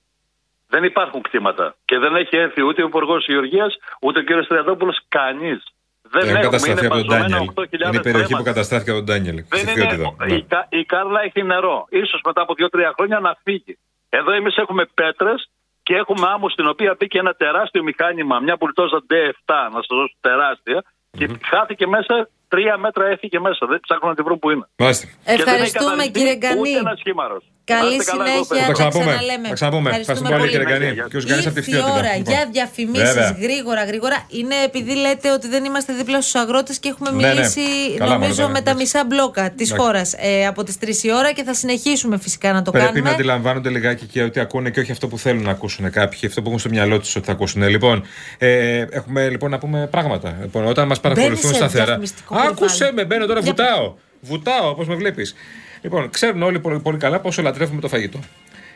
Δεν 0.68 0.84
υπάρχουν 0.84 1.22
κτήματα. 1.22 1.76
Και 1.86 1.98
δεν 1.98 2.16
έχει 2.16 2.36
έρθει 2.38 2.62
ούτε 2.64 2.84
ο 2.84 2.86
Υπουργός 2.88 3.26
Γεωργίας, 3.28 3.78
ούτε 4.02 4.20
ο 4.20 4.22
κύριος 4.22 4.48
Τριαντόπουλο. 4.48 4.94
Κανείς. 5.08 5.64
Δεν 6.02 6.22
Έχουν 6.22 6.36
έχουμε, 6.36 6.50
καταστραφεί 6.50 6.86
είναι 6.86 6.88
από 6.88 6.96
τον 6.96 7.06
μαζωμένα 7.06 7.28
Ντάνιελ. 7.28 7.50
8.000 7.56 7.88
Είναι 7.90 7.98
η 7.98 8.00
περιοχή 8.00 8.22
που 8.22 8.26
στρέμματα. 8.26 8.50
καταστράφηκε 8.52 8.90
από 8.92 9.00
τον 9.00 9.08
Ντάνιελ. 9.10 9.36
Δεν 9.36 9.60
Στη 9.60 9.62
είναι, 9.62 9.72
Φιότιδα. 9.80 10.16
Ναι. 10.26 10.34
η, 10.36 10.44
Κα- 10.54 10.68
η 10.70 10.84
Κάρλα 10.86 11.22
έχει 11.24 11.44
νερό. 11.44 11.86
Ίσως 11.90 12.22
μετά 12.26 12.42
από 12.42 12.54
2-3 12.58 12.92
χρόνια 12.98 13.20
να 13.20 13.38
φύγει. 13.44 13.78
Εδώ 14.10 14.32
εμείς 14.32 14.56
έχουμε 14.58 14.84
πέτρες 14.94 15.50
και 15.84 15.94
έχουμε 15.96 16.28
άμμο 16.34 16.50
στην 16.50 16.68
οποία 16.68 16.96
μπήκε 17.00 17.18
ένα 17.20 17.34
τεράστιο 17.34 17.84
μηχάνημα, 17.84 18.40
μια 18.40 18.56
μπουλτόζα 18.60 19.00
D7, 19.10 19.54
να 19.74 19.80
σας 19.82 19.86
δώσω 19.90 20.16
τεράστια, 20.22 20.84
και 21.18 21.28
χάθηκε 21.52 21.88
μέσα, 21.88 22.30
τρία 22.48 22.78
μέτρα 22.78 23.06
έφυγε 23.08 23.40
μέσα. 23.40 23.66
Δεν 23.68 23.80
ψάχνουν 23.80 24.10
να 24.10 24.16
τη 24.16 24.22
βρουν 24.22 24.40
που 24.40 24.50
είναι. 24.50 24.68
Μάλιστα. 24.78 25.06
Και 25.08 25.14
δεν 25.24 25.34
έχει 25.34 25.42
Ευχαριστούμε 25.42 25.90
καθαριστεί 25.90 26.20
κύριε 26.20 26.36
Γκανή. 26.36 26.60
Ούτε 26.60 26.78
ένας 26.78 27.00
σχήμαρος. 27.00 27.44
Καλή 27.66 27.90
Να 27.90 27.96
είστε 27.96 28.12
καλά, 28.12 28.24
εδώ 28.24 28.44
συνέχεια. 28.44 28.46
Θα 28.48 28.54
πέρα. 28.56 28.66
Τα 28.68 28.74
ξαναπούμε. 28.74 29.04
ξαναλέμε. 29.12 29.48
Θα 29.48 29.54
ξαναπούμε. 29.54 29.90
Ευχαριστούμε 29.90 30.30
πολύ, 30.38 30.50
κύριε 30.50 30.66
Γκανή. 30.72 30.92
Γεια. 30.98 31.06
Και 31.12 31.18
ο 31.18 31.22
Γκανής 31.28 31.46
από 31.46 31.56
τη 31.56 31.60
Ήρθε 31.60 31.72
η 31.72 31.74
Φιότιδα. 31.74 31.98
ώρα 32.00 32.12
Λοιπόν. 32.18 32.34
για 32.34 32.42
διαφημίσεις 32.52 33.14
Βέβαια. 33.14 33.38
γρήγορα, 33.46 33.84
γρήγορα. 33.90 34.18
Είναι 34.40 34.56
επειδή 34.68 34.94
λέτε 34.96 35.32
ότι 35.32 35.48
δεν 35.48 35.64
είμαστε 35.66 35.94
δίπλα 35.94 36.22
στους 36.22 36.36
αγρότες 36.36 36.76
και 36.80 36.88
έχουμε 36.94 37.10
Ναι, 37.12 37.16
ναι. 37.22 37.28
μιλήσει, 37.34 37.62
Καλά 37.98 38.14
νομίζω, 38.14 38.42
μόνο 38.42 38.54
με 38.54 38.60
τώρα, 38.62 38.72
τα 38.72 38.82
μισά 38.82 39.02
μπλόκα 39.08 39.44
της 39.52 39.68
Εντάξει. 39.72 39.74
χώρας 39.86 40.14
ε, 40.18 40.46
από 40.52 40.64
τις 40.64 40.76
3 40.82 41.04
η 41.04 41.12
ώρα 41.14 41.32
και 41.32 41.44
θα 41.44 41.54
συνεχίσουμε 41.54 42.18
φυσικά 42.18 42.54
να 42.54 42.62
το 42.62 42.72
Πρέπει 42.72 42.86
κάνουμε. 42.86 43.10
να 43.10 43.16
αντιλαμβάνονται 43.16 43.70
λιγάκι 43.70 44.06
και 44.06 44.22
ότι 44.24 44.40
ακούνε 44.40 44.70
και 44.70 44.80
όχι 44.80 44.92
αυτό 44.92 45.08
που 45.08 45.18
θέλουν 45.18 45.44
να 45.44 45.52
ακούσουν 45.52 45.92
κάποιοι, 45.92 46.20
αυτό 46.28 46.42
που 46.42 46.48
έχουν 46.48 46.60
στο 46.60 46.70
μυαλό 46.70 47.00
τους 47.00 47.16
ότι 47.16 47.26
θα 47.26 47.32
ακούσουν. 47.32 47.68
Λοιπόν, 47.68 48.06
ε, 48.38 48.86
έχουμε 48.90 49.30
λοιπόν 49.30 49.50
να 49.52 49.58
πούμε 49.58 49.88
πράγματα. 49.92 50.38
Λοιπόν, 50.42 50.66
όταν 50.66 50.88
μας 50.88 51.00
παρακολουθούν 51.00 51.50
σε 51.50 51.56
σταθερά. 51.56 51.86
διαφημιστικό 51.86 52.36
Άκουσε 52.36 52.56
περιβάλλον. 52.78 52.94
με, 52.96 53.06
μπαίνω 53.06 53.26
τώρα, 53.26 53.40
Για 53.40 53.54
βουτάω. 53.54 53.94
Βουτάω, 54.22 54.70
όπως 54.70 54.88
με 54.88 54.96
βλέπεις. 54.96 55.36
Λοιπόν, 55.84 56.10
ξέρουν 56.10 56.42
όλοι 56.42 56.60
πολύ, 56.60 56.80
πολύ 56.80 56.98
καλά 56.98 57.20
πόσο 57.20 57.42
λατρεύουμε 57.42 57.82
το 57.82 57.88
φαγητό. 57.88 58.20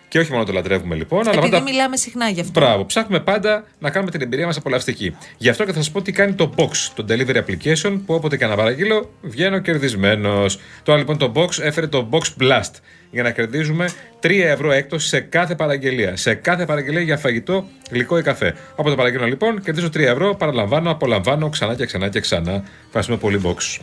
Και 0.07 0.19
όχι 0.19 0.31
μόνο 0.31 0.43
το 0.43 0.51
λατρεύουμε 0.51 0.95
λοιπόν, 0.95 1.19
αλλά 1.19 1.29
Επειδή 1.29 1.49
πάντα 1.49 1.63
μιλάμε 1.63 1.97
συχνά 1.97 2.29
γι' 2.29 2.39
αυτό. 2.39 2.59
Μπράβο. 2.59 2.85
Ψάχνουμε 2.85 3.19
πάντα 3.19 3.63
να 3.79 3.89
κάνουμε 3.89 4.11
την 4.11 4.21
εμπειρία 4.21 4.45
μας 4.45 4.57
απολαυστική. 4.57 5.15
Γι' 5.37 5.49
αυτό 5.49 5.65
και 5.65 5.71
θα 5.71 5.77
σας 5.77 5.91
πω 5.91 6.01
τι 6.01 6.11
κάνει 6.11 6.33
το 6.33 6.53
Box, 6.57 6.69
το 6.93 7.05
delivery 7.09 7.35
application, 7.35 7.99
που 8.05 8.13
όποτε 8.13 8.37
και 8.37 8.45
να 8.45 8.55
παραγγείλω 8.55 9.11
βγαίνω 9.21 9.59
κερδισμένος. 9.59 10.59
Τώρα 10.83 10.99
λοιπόν 10.99 11.17
το 11.17 11.31
Box 11.35 11.59
έφερε 11.59 11.87
το 11.87 12.09
Box 12.11 12.41
Blast 12.41 12.71
για 13.11 13.23
να 13.23 13.31
κερδίζουμε 13.31 13.89
3 14.21 14.29
ευρώ 14.29 14.71
έκπτωση 14.71 15.07
σε 15.07 15.19
κάθε 15.19 15.55
παραγγελία. 15.55 16.15
Σε 16.15 16.33
κάθε 16.33 16.65
παραγγελία 16.65 17.01
για 17.01 17.17
φαγητό, 17.17 17.65
γλυκό 17.91 18.17
ή 18.17 18.21
καφέ. 18.21 18.55
Όποτε 18.75 18.95
παραγγείλω 18.95 19.25
λοιπόν, 19.25 19.61
κερδίζω 19.61 19.87
3 19.87 19.99
ευρώ, 19.99 20.35
παραλαμβάνω, 20.35 20.91
απολαμβάνω 20.91 21.49
ξανά 21.49 21.75
και 21.75 21.85
ξανά 21.85 22.09
και 22.09 22.19
ξανά. 22.19 22.63
Ευχαριστούμε 22.85 23.17
πολύ 23.17 23.41
Box. 23.43 23.79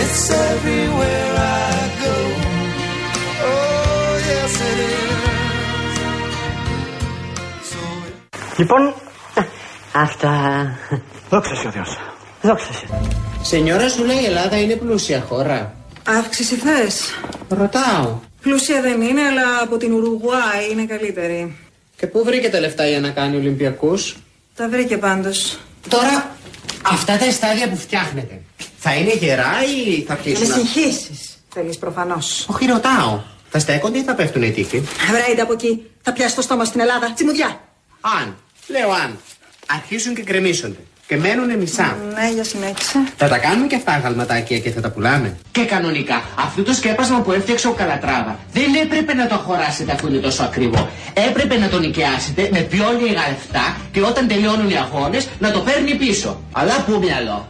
It's 0.00 0.24
everywhere 0.52 1.32
I 1.36 1.78
go. 2.04 2.16
Oh, 3.48 4.12
yes, 4.28 4.54
it 4.68 4.78
is. 4.86 4.98
Λοιπόν, 8.56 8.94
Αυτά. 9.92 10.32
δόξα 11.30 11.54
σε 11.54 11.66
ο 11.66 11.70
Θεός. 11.70 11.98
Δόξα 12.42 12.72
σε. 12.72 12.86
Σενιόρα 13.42 13.88
σου 13.88 14.04
λέει 14.04 14.20
η 14.20 14.24
Ελλάδα 14.24 14.60
είναι 14.60 14.74
πλούσια 14.76 15.20
χώρα. 15.28 15.74
Αύξηση 16.06 16.54
θες. 16.54 17.00
Ρωτάω. 17.48 18.18
Πλούσια 18.42 18.80
δεν 18.80 19.00
είναι, 19.00 19.20
αλλά 19.22 19.62
από 19.62 19.76
την 19.76 19.92
Ουρουγουάη 19.92 20.70
είναι 20.72 20.84
καλύτερη. 20.84 21.56
Και 21.96 22.06
πού 22.06 22.24
βρήκε 22.24 22.48
τα 22.48 22.60
λεφτά 22.60 22.86
για 22.88 23.00
να 23.00 23.08
κάνει 23.10 23.36
Ολυμπιακούς; 23.36 24.16
Τα 24.56 24.68
βρήκε 24.68 24.96
πάντως. 24.96 25.58
Τώρα, 25.88 26.36
αυτά 26.82 27.18
τα 27.18 27.30
στάδια 27.30 27.68
που 27.68 27.76
φτιάχνετε, 27.76 28.40
θα 28.78 28.94
είναι 28.94 29.12
γερά 29.14 29.52
ή 29.64 30.02
θα 30.02 30.14
Με 30.14 30.20
χτίσουν. 30.20 30.46
συγχύσεις 30.54 31.36
θέλεις 31.48 31.78
προφανώς. 31.78 32.46
Όχι, 32.50 32.66
ρωτάω. 32.66 33.20
Θα 33.50 33.58
στέκονται 33.58 33.98
ή 33.98 34.02
θα 34.02 34.14
πέφτουν 34.14 34.42
οι 34.42 34.50
τείχοι. 34.50 34.82
Βρέιντε 35.10 35.42
από 35.42 35.52
εκεί. 35.52 35.90
Θα 36.02 36.12
πιάσει 36.12 36.34
το 36.34 36.42
στόμα 36.42 36.64
στην 36.64 36.80
Ελλάδα. 36.80 37.12
Τσιμουδιά. 37.12 37.60
Αν, 38.00 38.36
λέω 38.66 38.90
αν, 38.90 39.18
αρχίσουν 39.66 40.14
και 40.14 40.22
γκρεμίσονται 40.22 40.78
και 41.08 41.16
μένουνε 41.16 41.56
μισά. 41.56 41.96
Ναι, 42.14 42.32
για 42.34 42.44
συνέχισε. 42.44 42.98
Θα 43.16 43.28
τα 43.28 43.38
κάνουμε 43.38 43.66
και 43.66 43.74
αυτά 43.74 43.98
γαλματάκια 43.98 44.58
και 44.58 44.70
θα 44.70 44.80
τα 44.80 44.90
πουλάμε. 44.90 45.36
Και 45.50 45.64
κανονικά, 45.64 46.22
αυτό 46.38 46.62
το 46.62 46.72
σκέπασμα 46.72 47.20
που 47.20 47.32
έφτιαξε 47.32 47.68
ο 47.68 47.72
Καλατράβα 47.72 48.38
δεν 48.52 48.74
έπρεπε 48.82 49.14
να 49.14 49.26
το 49.26 49.34
αγοράσετε 49.34 49.92
αφού 49.92 50.06
είναι 50.06 50.18
τόσο 50.18 50.42
ακριβό. 50.42 50.90
Έπρεπε 51.28 51.56
να 51.58 51.68
τον 51.68 51.80
νοικιάσετε 51.80 52.48
με 52.52 52.60
πιο 52.60 52.84
λίγα 53.00 53.22
λεφτά 53.28 53.76
και 53.92 54.00
όταν 54.00 54.28
τελειώνουν 54.28 54.70
οι 54.70 54.76
αγώνες 54.76 55.28
να 55.38 55.50
το 55.50 55.60
παίρνει 55.60 55.94
πίσω. 55.94 56.40
Αλλά 56.52 56.84
πού 56.86 56.98
μυαλό. 57.02 57.46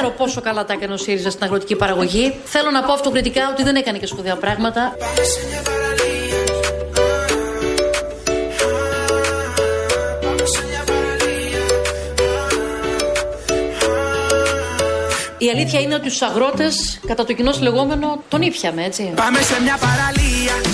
Ξέρω 0.00 0.12
πόσο 0.16 0.40
καλά 0.40 0.64
τα 0.64 0.72
έκανε 0.72 0.92
ο 0.92 0.96
ΣΥΡΙΖΑ 0.96 1.30
στην 1.30 1.44
αγροτική 1.44 1.76
παραγωγή. 1.76 2.34
Θέλω 2.44 2.70
να 2.70 2.82
πω 2.82 2.92
αυτοκριτικά 2.92 3.48
ότι 3.48 3.62
δεν 3.62 3.76
έκανε 3.76 3.98
και 3.98 4.06
σπουδαία 4.06 4.36
πράγματα. 4.36 4.96
Η 15.38 15.48
αλήθεια 15.50 15.80
είναι 15.80 15.94
ότι 15.94 16.18
του 16.18 16.26
αγρότες, 16.26 17.00
κατά 17.06 17.24
το 17.24 17.32
κοινό 17.32 17.52
λεγόμενο, 17.60 18.22
τον 18.28 18.42
ήπιαμε, 18.42 18.84
έτσι. 18.84 19.12
Πάμε 19.16 19.40
σε 19.40 19.62
μια 19.62 19.78
παραλία, 19.86 20.27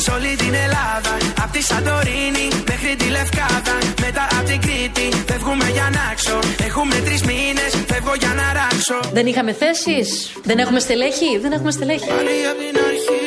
σε 0.04 0.10
όλη 0.10 0.36
την 0.42 0.54
Ελλάδα. 0.64 1.12
Απ' 1.42 1.52
τη 1.52 1.62
Σαντορίνη 1.62 2.46
μέχρι 2.70 2.96
τη 3.00 3.06
Λευκάδα. 3.16 3.76
Μετά 4.04 4.24
απ' 4.38 4.46
την 4.50 4.60
Κρήτη, 4.60 5.06
φεύγουμε 5.30 5.68
για 5.76 5.88
να 5.96 6.14
ξω. 6.14 6.38
Έχουμε 6.68 6.94
τρεις 7.06 7.22
μήνες, 7.22 7.72
φεύγω 7.90 8.14
για 8.18 8.32
να 8.40 8.46
ράξω. 8.58 8.98
Δεν 9.12 9.26
είχαμε 9.26 9.52
θέσεις, 9.52 10.08
δεν 10.42 10.58
έχουμε 10.58 10.80
στελέχη, 10.80 11.38
δεν 11.42 11.52
έχουμε 11.52 11.70
στελέχη. 11.70 12.06
Πάλι 12.06 12.36
απ' 12.50 12.58
την 12.64 12.76
αρχή, 12.90 13.24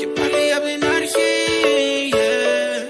και 0.00 0.06
πάλι 0.16 0.42
απ' 0.56 0.66
την 0.70 0.82
αρχή. 0.96 1.32
yeah. 2.12 2.80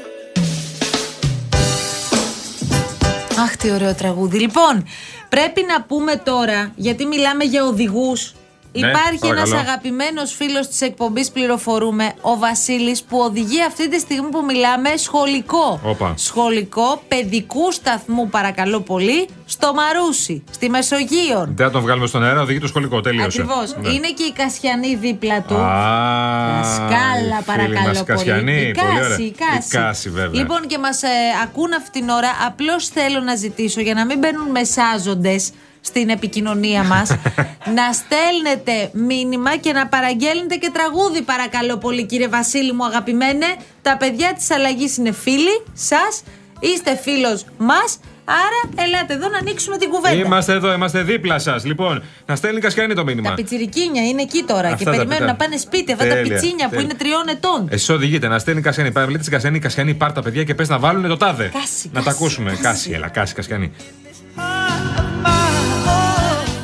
Αχ, 3.45 3.57
τι 3.57 3.71
ωραίο 3.71 3.95
τραγούδι. 3.95 4.39
Λοιπόν, 4.39 4.87
πρέπει 5.29 5.65
να 5.69 5.83
πούμε 5.83 6.17
τώρα, 6.17 6.73
γιατί 6.77 7.07
μιλάμε 7.07 7.45
για 7.45 7.65
οδηγούς. 7.65 8.35
Ναι, 8.73 8.87
Υπάρχει 8.89 9.19
παρακαλώ. 9.19 9.49
ένα 9.51 9.59
αγαπημένος 9.61 10.35
φίλος 10.35 10.69
της 10.69 10.81
εκπομπής 10.81 11.31
Πληροφορούμε, 11.31 12.13
ο 12.21 12.39
Βασίλης, 12.39 13.03
που 13.03 13.19
οδηγεί 13.19 13.63
αυτή 13.63 13.89
τη 13.89 13.99
στιγμή 13.99 14.29
που 14.31 14.45
μιλάμε 14.45 14.97
σχολικό. 14.97 15.81
Όπα. 15.85 16.15
Σχολικό 16.17 17.03
παιδικού 17.09 17.73
σταθμού, 17.73 18.29
παρακαλώ 18.29 18.81
πολύ, 18.81 19.29
στο 19.47 19.73
Μαρούσι, 19.75 20.43
στη 20.51 20.71
Μεσογείων. 20.71 21.53
Δεν 21.57 21.67
θα 21.67 21.73
τον 21.73 21.81
βγάλουμε 21.83 22.07
στον 22.07 22.25
αέρα, 22.25 22.41
οδηγεί 22.41 22.59
το 22.61 22.67
σχολικό. 22.67 23.01
Τελείωσε. 23.01 23.41
Ακριβώς. 23.43 23.77
Ναι. 23.81 23.89
Είναι 23.89 24.09
και 24.09 24.23
η 24.23 24.33
Κασιανή 24.33 24.95
δίπλα 24.95 25.41
του. 25.43 25.55
Α, 25.55 26.65
Σκάλα, 26.75 26.91
η 27.19 27.23
φίλη 27.23 27.43
παρακαλώ 27.47 27.89
μας 27.89 27.97
πολύ. 27.97 28.05
Κασιανή, 28.05 28.61
Η 28.61 28.73
πολύ 28.73 28.91
ωραία. 28.91 29.09
Κάση, 29.09 29.23
η 29.23 29.35
Κάση. 29.39 29.77
Η 29.77 29.81
Κάση, 29.81 30.11
βέβαια. 30.11 30.41
Λοιπόν, 30.41 30.67
και 30.67 30.79
μας 30.79 31.01
ακούν 31.43 31.73
αυτή 31.73 31.91
την 31.91 32.09
ώρα. 32.09 32.29
Απλώς 32.47 32.89
θέλω 32.89 33.21
να 33.21 33.35
ζητήσω 33.35 33.81
για 33.81 33.95
να 33.95 34.05
μην 34.05 34.19
μπαίνουν 34.19 34.51
μεσάζοντες 34.51 35.51
στην 35.81 36.09
επικοινωνία 36.09 36.83
μας, 36.85 37.09
να 37.79 37.93
στέλνετε 37.93 38.91
μήνυμα 38.93 39.57
και 39.57 39.73
να 39.73 39.87
παραγγέλνετε 39.87 40.55
και 40.57 40.71
τραγούδι, 40.73 41.23
παρακαλώ 41.23 41.77
πολύ, 41.77 42.05
κύριε 42.05 42.29
Βασίλη 42.29 42.73
μου, 42.73 42.85
αγαπημένε. 42.85 43.47
Τα 43.83 43.97
παιδιά 43.97 44.35
της 44.35 44.51
αλλαγής 44.51 44.97
είναι 44.97 45.13
φίλοι 45.13 45.63
σας, 45.73 46.23
είστε 46.61 46.97
φίλος 46.97 47.45
μας. 47.59 47.99
Άρα, 48.25 48.87
ελάτε 48.87 49.15
εδώ 49.15 49.29
να 49.29 49.39
ανοίξουμε 49.39 49.77
την 49.77 49.91
κουβέντα. 49.91 50.15
Είμαστε 50.15 50.53
εδώ, 50.53 50.73
είμαστε 50.73 51.03
δίπλα 51.03 51.39
σας. 51.39 51.65
Λοιπόν, 51.65 52.03
να 52.27 52.37
στέλνει 52.37 52.61
Κασιανή 52.61 52.95
το 52.95 53.05
μήνυμα. 53.05 53.29
Τα 53.29 53.35
πιτσιρικίνια 53.35 54.03
είναι 54.07 54.23
εκεί 54.23 54.43
τώρα 54.47 54.67
Αυτά 54.69 54.77
και 54.77 54.85
τα 54.85 54.91
περιμένουν 54.91 55.19
πιτά. 55.19 55.31
να 55.31 55.35
πάνε 55.37 55.57
σπίτι. 55.57 55.93
Αυτά 55.93 56.05
τα 56.07 56.15
Τέλεια, 56.15 56.33
πιτσίνια 56.33 56.65
που 56.65 56.71
τέλεια. 56.71 56.85
είναι 56.85 56.95
τριών 56.95 57.29
ετών. 57.29 57.67
Εσύ 57.71 57.93
οδηγείτε 57.93 58.29
να 58.29 58.39
στέλνει 58.39 58.61
Κασιανή. 58.61 58.91
Πάμε, 58.93 59.11
λέτε 59.13 59.31
Κασιανή, 59.31 59.59
Κασιανή, 59.59 59.95
πάρ 59.95 60.13
τα 60.13 60.23
παιδιά 60.23 60.45
και 60.45 60.55
πες 60.55 60.69
να 60.69 60.79
βάλουν 60.79 61.09
το 61.09 61.17
τάδε. 61.17 61.51
Κάση, 61.53 61.91
να 61.93 61.99
τα 62.03 62.05
κάση, 62.05 62.17
ακούσουμε. 62.21 62.51
κάση. 62.51 62.63
Κάση, 62.63 62.91
έλα, 62.91 63.09
κάση, 63.09 63.35
Κασιανή. 63.35 63.73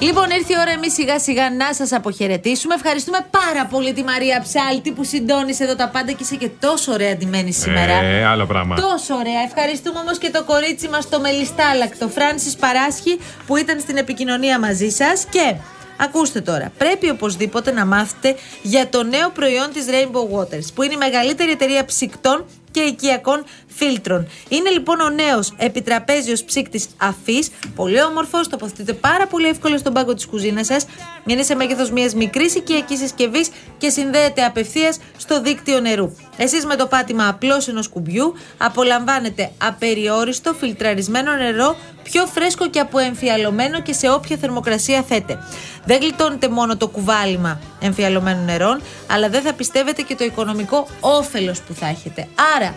Λοιπόν, 0.01 0.31
ήρθε 0.31 0.53
η 0.53 0.57
ώρα 0.61 0.71
εμείς 0.71 0.93
σιγά 0.93 1.19
σιγά 1.19 1.51
να 1.51 1.75
σας 1.75 1.93
αποχαιρετήσουμε. 1.93 2.75
Ευχαριστούμε 2.75 3.19
πάρα 3.31 3.67
πολύ 3.67 3.93
τη 3.93 4.03
Μαρία 4.03 4.41
Ψάλτη 4.43 4.93
που 4.93 5.05
συντόνισε 5.05 5.65
εδώ 5.65 5.75
τα 5.75 5.89
πάντα 5.89 6.13
και 6.13 6.23
είσαι 6.23 6.37
και 6.37 6.49
τόσο 6.49 6.93
ωραία 6.93 7.13
ντυμένη 7.13 7.53
σήμερα. 7.53 7.93
Ε, 7.93 8.25
άλλο 8.25 8.47
πράγμα. 8.47 8.77
Τόσο 8.77 9.15
ωραία. 9.15 9.41
Ευχαριστούμε 9.47 9.99
όμως 9.99 10.19
και 10.19 10.31
το 10.31 10.45
κορίτσι 10.45 10.89
μας, 10.89 11.09
το 11.09 11.21
μελιστάλακτο, 11.21 12.09
Φράνση 12.09 12.57
Παράσχη, 12.59 13.19
που 13.47 13.57
ήταν 13.57 13.81
στην 13.81 13.97
επικοινωνία 13.97 14.59
μαζί 14.59 14.89
σας. 14.89 15.25
Και 15.31 15.55
ακούστε 15.97 16.41
τώρα, 16.41 16.73
πρέπει 16.79 17.11
οπωσδήποτε 17.11 17.73
να 17.73 17.87
μάθετε 17.87 18.37
για 18.63 18.89
το 18.89 19.03
νέο 19.03 19.31
προϊόν 19.31 19.73
της 19.73 19.85
Rainbow 19.89 20.39
Waters, 20.39 20.67
που 20.75 20.83
είναι 20.83 20.95
η 20.95 20.97
μεγαλύτερη 20.97 21.51
εταιρεία 21.51 21.85
ψυκτών 21.85 22.45
και 22.71 22.81
οικιακών 22.81 23.45
φίλτρων. 23.77 24.29
Είναι 24.49 24.71
λοιπόν 24.71 25.01
ο 25.01 25.09
νέος 25.09 25.55
επιτραπέζιος 25.57 26.45
ψύκτης 26.45 26.87
αφής. 26.97 27.51
Πολύ 27.75 28.03
όμορφος, 28.03 28.49
τοποθετείται 28.49 28.93
πάρα 28.93 29.27
πολύ 29.27 29.49
εύκολα 29.49 29.79
στον 29.79 29.93
πάγκο 29.93 30.15
της 30.15 30.27
κουζίνας 30.27 30.67
σας. 30.67 30.87
Είναι 31.27 31.43
σε 31.43 31.55
μέγεθος 31.55 31.91
μιας 31.91 32.15
μικρής 32.15 32.55
οικιακής 32.55 32.99
συσκευής 32.99 33.49
και 33.79 33.89
συνδέεται 33.89 34.45
απευθείας 34.45 34.99
στο 35.17 35.41
δίκτυο 35.41 35.81
νερού. 35.81 36.17
Εσείς 36.37 36.65
με 36.65 36.77
το 36.77 36.87
πάτημα 36.87 37.29
απλώς 37.29 37.69
ενός 37.69 37.89
κουμπιού 37.89 38.35
απολαμβάνετε 38.59 39.51
απεριόριστο 39.59 40.53
φιλτραρισμένο 40.53 41.33
νερό 41.33 41.77
πιο 42.03 42.27
φρέσκο 42.27 42.69
και 42.69 42.81
αποεμφιαλωμένο 42.81 43.83
και 43.83 43.93
σε 43.93 44.11
όποια 44.11 44.37
θερμοκρασία 44.37 45.03
θέτε. 45.03 45.39
Δεν 45.85 46.01
γλιτώνετε 46.01 46.49
μόνο 46.49 46.77
το 46.77 46.89
κουβάλιμα 46.89 47.61
εμφιαλωμένων 47.81 48.45
νερών, 48.45 48.83
αλλά 49.11 49.29
δεν 49.29 49.43
θα 49.43 49.53
πιστεύετε 49.53 50.03
και 50.03 50.15
το 50.15 50.25
οικονομικό 50.25 50.87
όφελος 51.01 51.61
που 51.61 51.75
θα 51.75 51.87
έχετε. 51.87 52.29
Άρα, 52.57 52.75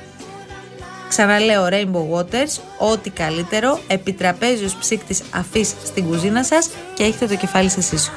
Ξαναλέω 1.10 1.68
Rainbow 1.72 2.18
Waters, 2.18 2.62
ό,τι 2.78 3.10
καλύτερο, 3.10 3.80
επιτραπέζιος 3.88 4.76
ψύκτης 4.76 5.22
αφής 5.32 5.74
στην 5.86 6.08
κουζίνα 6.08 6.44
σας 6.44 6.70
και 6.94 7.04
έχετε 7.04 7.26
το 7.28 7.36
κεφάλι 7.36 7.70
σας 7.70 7.92
ήσυχο. 7.92 8.16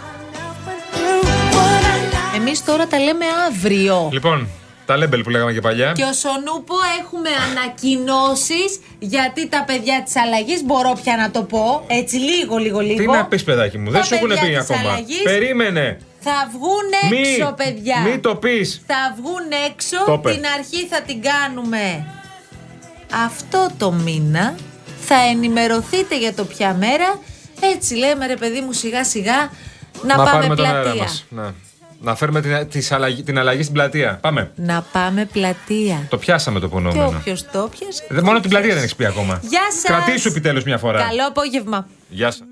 Εμείς 2.37 2.65
τώρα 2.65 2.87
τα 2.87 2.99
λέμε 2.99 3.25
αύριο. 3.49 4.09
Λοιπόν, 4.13 4.49
τα 4.87 4.97
λέμπελ 4.97 5.23
που 5.23 5.31
λέγαμε 5.31 5.53
και 5.53 5.61
παλιά. 5.61 5.93
Και 5.93 6.03
ως 6.03 6.25
Ονούπο 6.25 6.75
έχουμε 7.01 7.29
ανακοινώσεις 7.51 8.81
γιατί 8.99 9.49
τα 9.49 9.65
παιδιά 9.67 10.03
της 10.05 10.17
αλλαγής 10.17 10.65
μπορώ 10.65 10.93
πια 11.03 11.17
να 11.17 11.31
το 11.31 11.43
πω. 11.43 11.85
Έτσι, 11.87 12.17
λίγο, 12.17 12.57
λίγο, 12.57 12.81
λίγο. 12.81 12.99
Τι 12.99 13.07
να 13.07 13.27
πεις, 13.27 13.45
παιδάκι 13.45 13.79
μου, 13.79 13.91
δεν 13.91 14.05
σου 14.05 14.15
έχουν 14.15 14.29
πει 14.29 14.57
ακόμα. 14.57 14.79
αλλαγής 14.91 15.23
Περίμενε. 15.23 15.99
Θα 16.21 16.51
βγουν 16.53 17.11
Μη, 17.11 17.29
έξω, 17.29 17.55
παιδιά. 17.57 18.01
μη 18.01 18.19
το 18.19 18.35
πεις. 18.35 18.83
Θα 18.87 19.15
βγουν 19.17 19.47
έξω. 19.71 20.05
Το 20.07 20.19
πες. 20.19 20.35
Την 20.35 20.45
αρχή 20.59 20.87
θα 20.87 21.01
την 21.03 21.23
κάνουμε 21.23 22.07
αυτό 23.25 23.69
το 23.79 23.93
μήνα. 23.93 24.55
Θα 25.05 25.15
ενημερωθείτε 25.15 26.19
για 26.19 26.35
το 26.35 26.45
ποια 26.45 26.75
μέρα. 26.75 27.19
Έτσι 27.61 27.95
λέμε, 27.95 28.27
ρε 28.27 28.37
παιδί 28.37 28.61
μου, 28.61 28.73
σιγά 28.73 29.05
σιγά 29.05 29.51
να, 30.03 30.17
πάμε 30.17 30.31
πάρουμε 30.31 30.55
τον 30.57 30.65
αέρα 30.65 30.81
πλατεία. 30.83 31.03
μας. 31.03 31.25
Να. 31.29 31.55
να 32.01 32.15
φέρουμε 32.15 32.41
την, 32.41 32.69
της 32.69 32.93
αλλαγή, 32.93 33.23
την 33.23 33.39
αλλαγή 33.39 33.63
στην 33.63 33.75
πλατεία. 33.75 34.19
Πάμε. 34.23 34.51
Να 34.55 34.85
πάμε 34.93 35.25
πλατεία. 35.25 36.07
Το 36.09 36.17
πιάσαμε 36.19 36.61
το 36.61 36.67
Και 36.67 36.75
πονομένο. 36.75 37.07
όποιος 37.07 37.45
το 37.53 37.71
πιασε. 37.79 38.05
Δε- 38.09 38.23
Μόνο 38.23 38.41
την 38.41 38.51
πλατεία 38.51 38.69
δεν 38.75 38.79
έχεις 38.83 38.97
πει 38.97 39.05
ακόμα. 39.05 39.41
Γεια 39.43 39.63
σας. 39.73 39.83
Κρατήσου 39.83 40.29
επιτέλους 40.29 40.65
μια 40.65 40.79
φορά. 40.79 41.03
Καλό 41.03 41.27
απόγευμα. 41.27 41.87
Γεια 42.09 42.31
σας. 42.31 42.43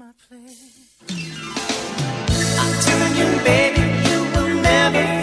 telling 2.86 3.16
you, 3.20 3.28
baby. 3.46 5.19